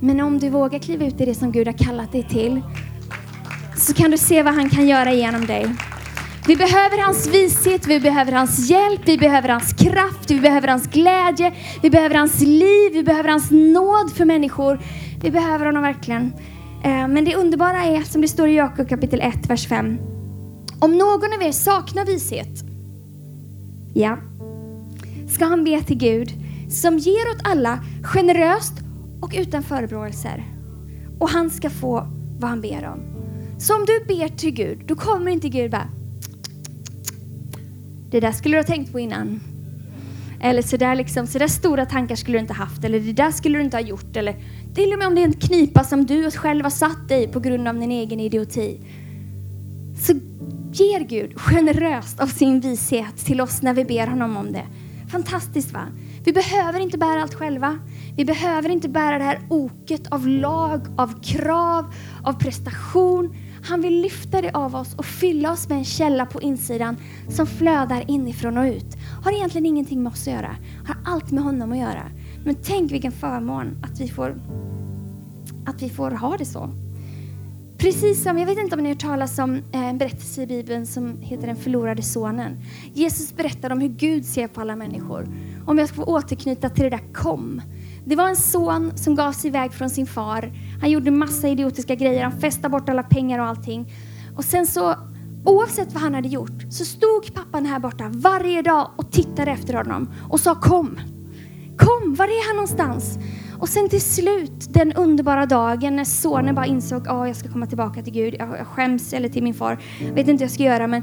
Men 0.00 0.20
om 0.20 0.38
du 0.38 0.50
vågar 0.50 0.78
kliva 0.78 1.06
ut 1.06 1.20
i 1.20 1.24
det 1.24 1.34
som 1.34 1.52
Gud 1.52 1.66
har 1.66 1.78
kallat 1.78 2.12
dig 2.12 2.22
till 2.22 2.60
så 3.76 3.94
kan 3.94 4.10
du 4.10 4.18
se 4.18 4.42
vad 4.42 4.54
han 4.54 4.70
kan 4.70 4.88
göra 4.88 5.12
genom 5.12 5.46
dig. 5.46 5.66
Vi 6.46 6.56
behöver 6.56 7.02
hans 7.04 7.26
vishet, 7.26 7.86
vi 7.86 8.00
behöver 8.00 8.32
hans 8.32 8.70
hjälp, 8.70 9.00
vi 9.04 9.18
behöver 9.18 9.48
hans 9.48 9.72
kraft, 9.72 10.30
vi 10.30 10.40
behöver 10.40 10.68
hans 10.68 10.86
glädje, 10.86 11.52
vi 11.82 11.90
behöver 11.90 12.14
hans 12.14 12.40
liv, 12.40 12.92
vi 12.92 13.02
behöver 13.02 13.28
hans 13.28 13.50
nåd 13.50 14.12
för 14.12 14.24
människor. 14.24 14.80
Vi 15.22 15.30
behöver 15.30 15.66
honom 15.66 15.82
verkligen. 15.82 16.32
Eh, 16.82 17.08
men 17.08 17.24
det 17.24 17.36
underbara 17.36 17.84
är, 17.84 18.02
som 18.02 18.20
det 18.20 18.28
står 18.28 18.48
i 18.48 18.54
Jakob 18.54 18.88
kapitel 18.88 19.20
1, 19.20 19.50
vers 19.50 19.68
5. 19.68 19.98
Om 20.80 20.98
någon 20.98 21.32
av 21.32 21.42
er 21.42 21.52
saknar 21.52 22.04
vishet, 22.04 22.64
ja, 23.94 24.18
ska 25.34 25.44
han 25.44 25.64
be 25.64 25.82
till 25.82 25.98
Gud 25.98 26.32
som 26.70 26.98
ger 26.98 27.30
åt 27.30 27.40
alla 27.44 27.84
generöst 28.02 28.72
och 29.20 29.32
utan 29.36 29.62
förebråelser. 29.62 30.44
Och 31.18 31.28
han 31.28 31.50
ska 31.50 31.70
få 31.70 32.06
vad 32.38 32.50
han 32.50 32.60
ber 32.60 32.86
om. 32.86 33.00
Så 33.58 33.74
om 33.74 33.86
du 33.86 34.04
ber 34.14 34.28
till 34.28 34.50
Gud, 34.50 34.78
då 34.86 34.94
kommer 34.94 35.30
inte 35.30 35.48
Gud 35.48 35.70
bara 35.70 35.88
det 38.14 38.20
där 38.20 38.32
skulle 38.32 38.56
du 38.56 38.58
ha 38.58 38.64
tänkt 38.64 38.92
på 38.92 39.00
innan. 39.00 39.40
Eller 40.40 40.62
så 40.62 40.76
där, 40.76 40.94
liksom, 40.94 41.26
så 41.26 41.38
där 41.38 41.48
stora 41.48 41.86
tankar 41.86 42.16
skulle 42.16 42.38
du 42.38 42.40
inte 42.40 42.52
haft. 42.52 42.84
Eller 42.84 43.00
det 43.00 43.12
där 43.12 43.30
skulle 43.30 43.58
du 43.58 43.64
inte 43.64 43.76
ha 43.76 43.82
gjort. 43.82 44.16
Eller 44.16 44.36
till 44.74 44.92
och 44.92 44.98
med 44.98 45.08
om 45.08 45.14
det 45.14 45.20
är 45.20 45.24
en 45.24 45.32
knipa 45.32 45.84
som 45.84 46.06
du 46.06 46.30
själv 46.30 46.64
har 46.64 46.70
satt 46.70 47.08
dig 47.08 47.28
på 47.28 47.40
grund 47.40 47.68
av 47.68 47.74
din 47.74 47.90
egen 47.90 48.20
idioti. 48.20 48.80
Så 50.00 50.12
ger 50.72 51.00
Gud 51.00 51.40
generöst 51.40 52.20
av 52.20 52.26
sin 52.26 52.60
vishet 52.60 53.16
till 53.16 53.40
oss 53.40 53.62
när 53.62 53.74
vi 53.74 53.84
ber 53.84 54.06
honom 54.06 54.36
om 54.36 54.52
det. 54.52 54.66
Fantastiskt 55.14 55.72
va? 55.72 55.86
Vi 56.24 56.32
behöver 56.32 56.80
inte 56.80 56.98
bära 56.98 57.22
allt 57.22 57.34
själva. 57.34 57.78
Vi 58.16 58.24
behöver 58.24 58.68
inte 58.68 58.88
bära 58.88 59.18
det 59.18 59.24
här 59.24 59.40
oket 59.50 60.12
av 60.12 60.28
lag, 60.28 60.80
av 60.96 61.22
krav, 61.22 61.94
av 62.24 62.32
prestation. 62.32 63.36
Han 63.64 63.80
vill 63.80 64.00
lyfta 64.00 64.42
det 64.42 64.50
av 64.50 64.76
oss 64.76 64.94
och 64.94 65.04
fylla 65.04 65.52
oss 65.52 65.68
med 65.68 65.78
en 65.78 65.84
källa 65.84 66.26
på 66.26 66.42
insidan 66.42 66.96
som 67.28 67.46
flödar 67.46 68.10
inifrån 68.10 68.58
och 68.58 68.64
ut. 68.64 68.96
Har 69.24 69.32
egentligen 69.32 69.66
ingenting 69.66 70.02
med 70.02 70.12
oss 70.12 70.28
att 70.28 70.34
göra. 70.34 70.56
Har 70.86 70.96
allt 71.04 71.30
med 71.30 71.44
honom 71.44 71.72
att 71.72 71.78
göra. 71.78 72.10
Men 72.44 72.54
tänk 72.54 72.92
vilken 72.92 73.12
förmån 73.12 73.78
att 73.82 74.00
vi 74.00 74.08
får, 74.08 74.36
att 75.66 75.82
vi 75.82 75.90
får 75.90 76.10
ha 76.10 76.36
det 76.36 76.44
så. 76.44 76.83
Precis 77.84 78.22
som, 78.22 78.38
jag 78.38 78.46
vet 78.46 78.58
inte 78.58 78.76
om 78.76 78.82
ni 78.82 78.88
har 78.88 78.94
hört 78.94 79.02
talas 79.02 79.38
om 79.38 79.54
eh, 79.54 79.88
en 79.88 79.98
berättelse 79.98 80.42
i 80.42 80.46
Bibeln 80.46 80.86
som 80.86 81.18
heter 81.20 81.46
Den 81.46 81.56
förlorade 81.56 82.02
sonen. 82.02 82.56
Jesus 82.92 83.36
berättar 83.36 83.70
om 83.70 83.80
hur 83.80 83.88
Gud 83.88 84.24
ser 84.24 84.48
på 84.48 84.60
alla 84.60 84.76
människor. 84.76 85.28
Om 85.66 85.78
jag 85.78 85.88
ska 85.88 85.96
få 85.96 86.04
återknyta 86.04 86.68
till 86.68 86.84
det 86.84 86.90
där 86.90 87.12
kom. 87.12 87.62
Det 88.04 88.16
var 88.16 88.28
en 88.28 88.36
son 88.36 88.96
som 88.96 89.14
gav 89.14 89.32
sig 89.32 89.48
iväg 89.48 89.72
från 89.72 89.90
sin 89.90 90.06
far. 90.06 90.52
Han 90.80 90.90
gjorde 90.90 91.10
massa 91.10 91.48
idiotiska 91.48 91.94
grejer, 91.94 92.22
han 92.22 92.40
festade 92.40 92.68
bort 92.68 92.88
alla 92.88 93.02
pengar 93.02 93.38
och 93.38 93.46
allting. 93.46 93.92
Och 94.36 94.44
sen 94.44 94.66
så, 94.66 94.94
oavsett 95.44 95.92
vad 95.92 96.02
han 96.02 96.14
hade 96.14 96.28
gjort, 96.28 96.62
så 96.70 96.84
stod 96.84 97.34
pappan 97.34 97.66
här 97.66 97.78
borta 97.78 98.10
varje 98.14 98.62
dag 98.62 98.90
och 98.96 99.12
tittade 99.12 99.50
efter 99.50 99.74
honom 99.74 100.10
och 100.30 100.40
sa 100.40 100.54
kom. 100.54 101.00
Kom, 101.78 102.14
var 102.14 102.24
är 102.24 102.48
han 102.48 102.56
någonstans? 102.56 103.18
Och 103.64 103.70
sen 103.70 103.88
till 103.88 104.00
slut, 104.00 104.74
den 104.74 104.92
underbara 104.92 105.46
dagen 105.46 105.96
när 105.96 106.04
sonen 106.04 106.54
bara 106.54 106.66
insåg 106.66 107.08
att 107.08 107.14
oh, 107.14 107.26
jag 107.26 107.36
ska 107.36 107.48
komma 107.48 107.66
tillbaka 107.66 108.02
till 108.02 108.12
Gud, 108.12 108.34
jag 108.38 108.66
skäms, 108.66 109.12
eller 109.12 109.28
till 109.28 109.42
min 109.42 109.54
far, 109.54 109.78
jag 110.00 110.12
vet 110.12 110.28
inte 110.28 110.32
vad 110.32 110.40
jag 110.42 110.50
ska 110.50 110.62
göra, 110.62 110.86
men 110.86 111.02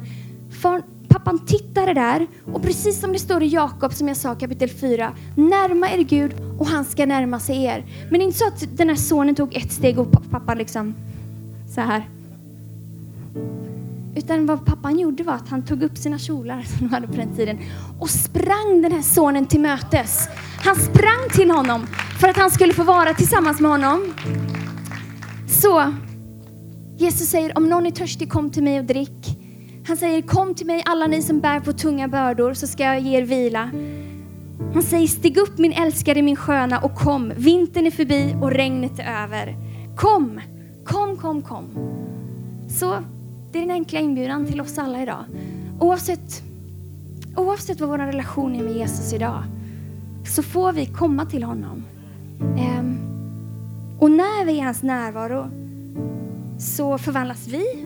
far, 0.62 0.82
pappan 1.08 1.45
tittade 1.45 1.93
där 1.93 2.28
och 2.54 2.62
precis 2.62 3.00
som 3.00 3.13
det 3.13 3.19
står 3.19 3.43
i 3.43 3.47
Jakob, 3.47 3.93
som 3.93 4.08
jag 4.08 4.17
sa 4.17 4.36
kapitel 4.36 4.69
4, 4.69 5.12
närma 5.36 5.89
er 5.89 5.97
Gud 5.97 6.32
och 6.60 6.67
han 6.67 6.86
ska 6.86 7.06
närma 7.06 7.39
sig 7.39 7.63
er. 7.63 7.86
Men 8.10 8.19
det 8.19 8.24
är 8.24 8.26
inte 8.26 8.38
så 8.38 8.47
att 8.47 8.78
den 8.78 8.89
här 8.89 8.95
sonen 8.95 9.36
tog 9.36 9.56
ett 9.56 9.71
steg 9.71 10.00
och 10.00 10.12
pappan 10.32 10.58
liksom 10.58 10.95
så 11.76 11.82
här. 11.82 12.08
Utan 14.15 14.45
vad 14.45 14.65
pappan 14.65 15.00
gjorde 15.00 15.24
var 15.24 15.34
att 15.34 15.50
han 15.50 15.65
tog 15.65 15.84
upp 15.84 15.97
sina 15.97 16.19
kjolar 16.19 16.62
som 16.62 16.88
de 16.88 16.93
hade 16.93 17.08
på 17.08 17.13
den 17.13 17.36
tiden 17.36 17.60
och 18.00 18.10
sprang 18.10 18.82
den 18.82 18.91
här 18.91 19.02
sonen 19.02 19.45
till 19.45 19.60
mötes. 19.60 20.28
Han 20.63 20.76
sprang 20.76 21.30
till 21.34 21.52
honom 21.52 21.88
för 22.19 22.28
att 22.28 22.38
han 22.38 22.52
skulle 22.52 22.74
få 22.74 22.84
vara 22.84 23.13
tillsammans 23.13 23.60
med 23.60 23.71
honom. 23.71 24.13
Så 25.47 25.93
Jesus 26.97 27.28
säger 27.28 27.58
om 27.58 27.69
någon 27.69 27.86
är 27.86 27.91
törstig 27.91 28.30
kom 28.30 28.50
till 28.50 28.63
mig 28.63 28.80
och 28.80 28.86
drick. 28.86 29.38
Han 29.88 29.97
säger 29.97 30.21
kom 30.21 30.56
till 30.56 30.67
mig 30.67 30.84
alla 30.86 31.08
ni 31.08 31.21
som 31.21 31.39
bär 31.39 31.60
på 31.60 31.74
tunga 31.74 32.08
bördor 32.08 32.54
så 32.54 32.67
ska 32.67 32.84
jag 32.84 33.00
ge 33.00 33.17
er 33.17 33.26
vila. 33.26 33.71
Han 34.74 34.84
säger 34.84 35.08
stig 35.08 35.38
upp 35.38 35.58
min 35.58 35.74
älskade, 35.74 36.21
min 36.21 36.36
sköna 36.36 36.80
och 36.80 36.95
kom. 36.95 37.34
Vintern 37.36 37.88
är 37.88 37.91
förbi 37.91 38.36
och 38.41 38.52
regnet 38.52 39.00
är 39.00 39.24
över. 39.24 39.56
Kom, 39.95 40.41
kom, 40.86 41.17
kom, 41.17 41.41
kom. 41.41 41.65
Så 42.69 42.97
det 43.52 43.60
är 43.60 43.62
den 43.62 43.72
enkla 43.72 44.00
inbjudan 44.00 44.46
till 44.46 44.62
oss 44.62 44.78
alla 44.78 45.02
idag. 45.02 45.26
Oavsett, 45.80 46.44
oavsett 47.36 47.80
vad 47.80 47.90
vår 47.90 47.98
relation 47.98 48.56
är 48.56 48.64
med 48.64 48.74
Jesus 48.74 49.14
idag 49.14 49.44
så 50.26 50.44
får 50.44 50.74
vi 50.74 50.86
komma 50.86 51.26
till 51.26 51.44
honom. 51.44 51.84
Ehm, 52.58 52.98
och 54.00 54.12
när 54.12 54.46
vi 54.46 54.52
är 54.52 54.56
i 54.56 54.60
hans 54.60 54.84
närvaro 54.84 55.50
så 56.60 56.98
förvandlas 56.98 57.48
vi, 57.48 57.86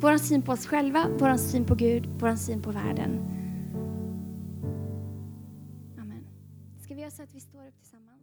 vår 0.00 0.18
syn 0.18 0.42
på 0.42 0.52
oss 0.52 0.66
själva, 0.66 1.06
vår 1.18 1.36
syn 1.36 1.64
på 1.64 1.74
Gud, 1.74 2.08
vår 2.18 2.36
syn 2.36 2.62
på 2.62 2.70
världen. 2.70 3.20
Amen. 5.98 6.26
Ska 6.84 6.94
vi 6.94 7.00
göra 7.00 7.10
så 7.10 7.22
att 7.22 7.34
vi 7.34 7.40
står 7.40 7.66
upp 7.66 7.74
tillsammans? 7.80 8.22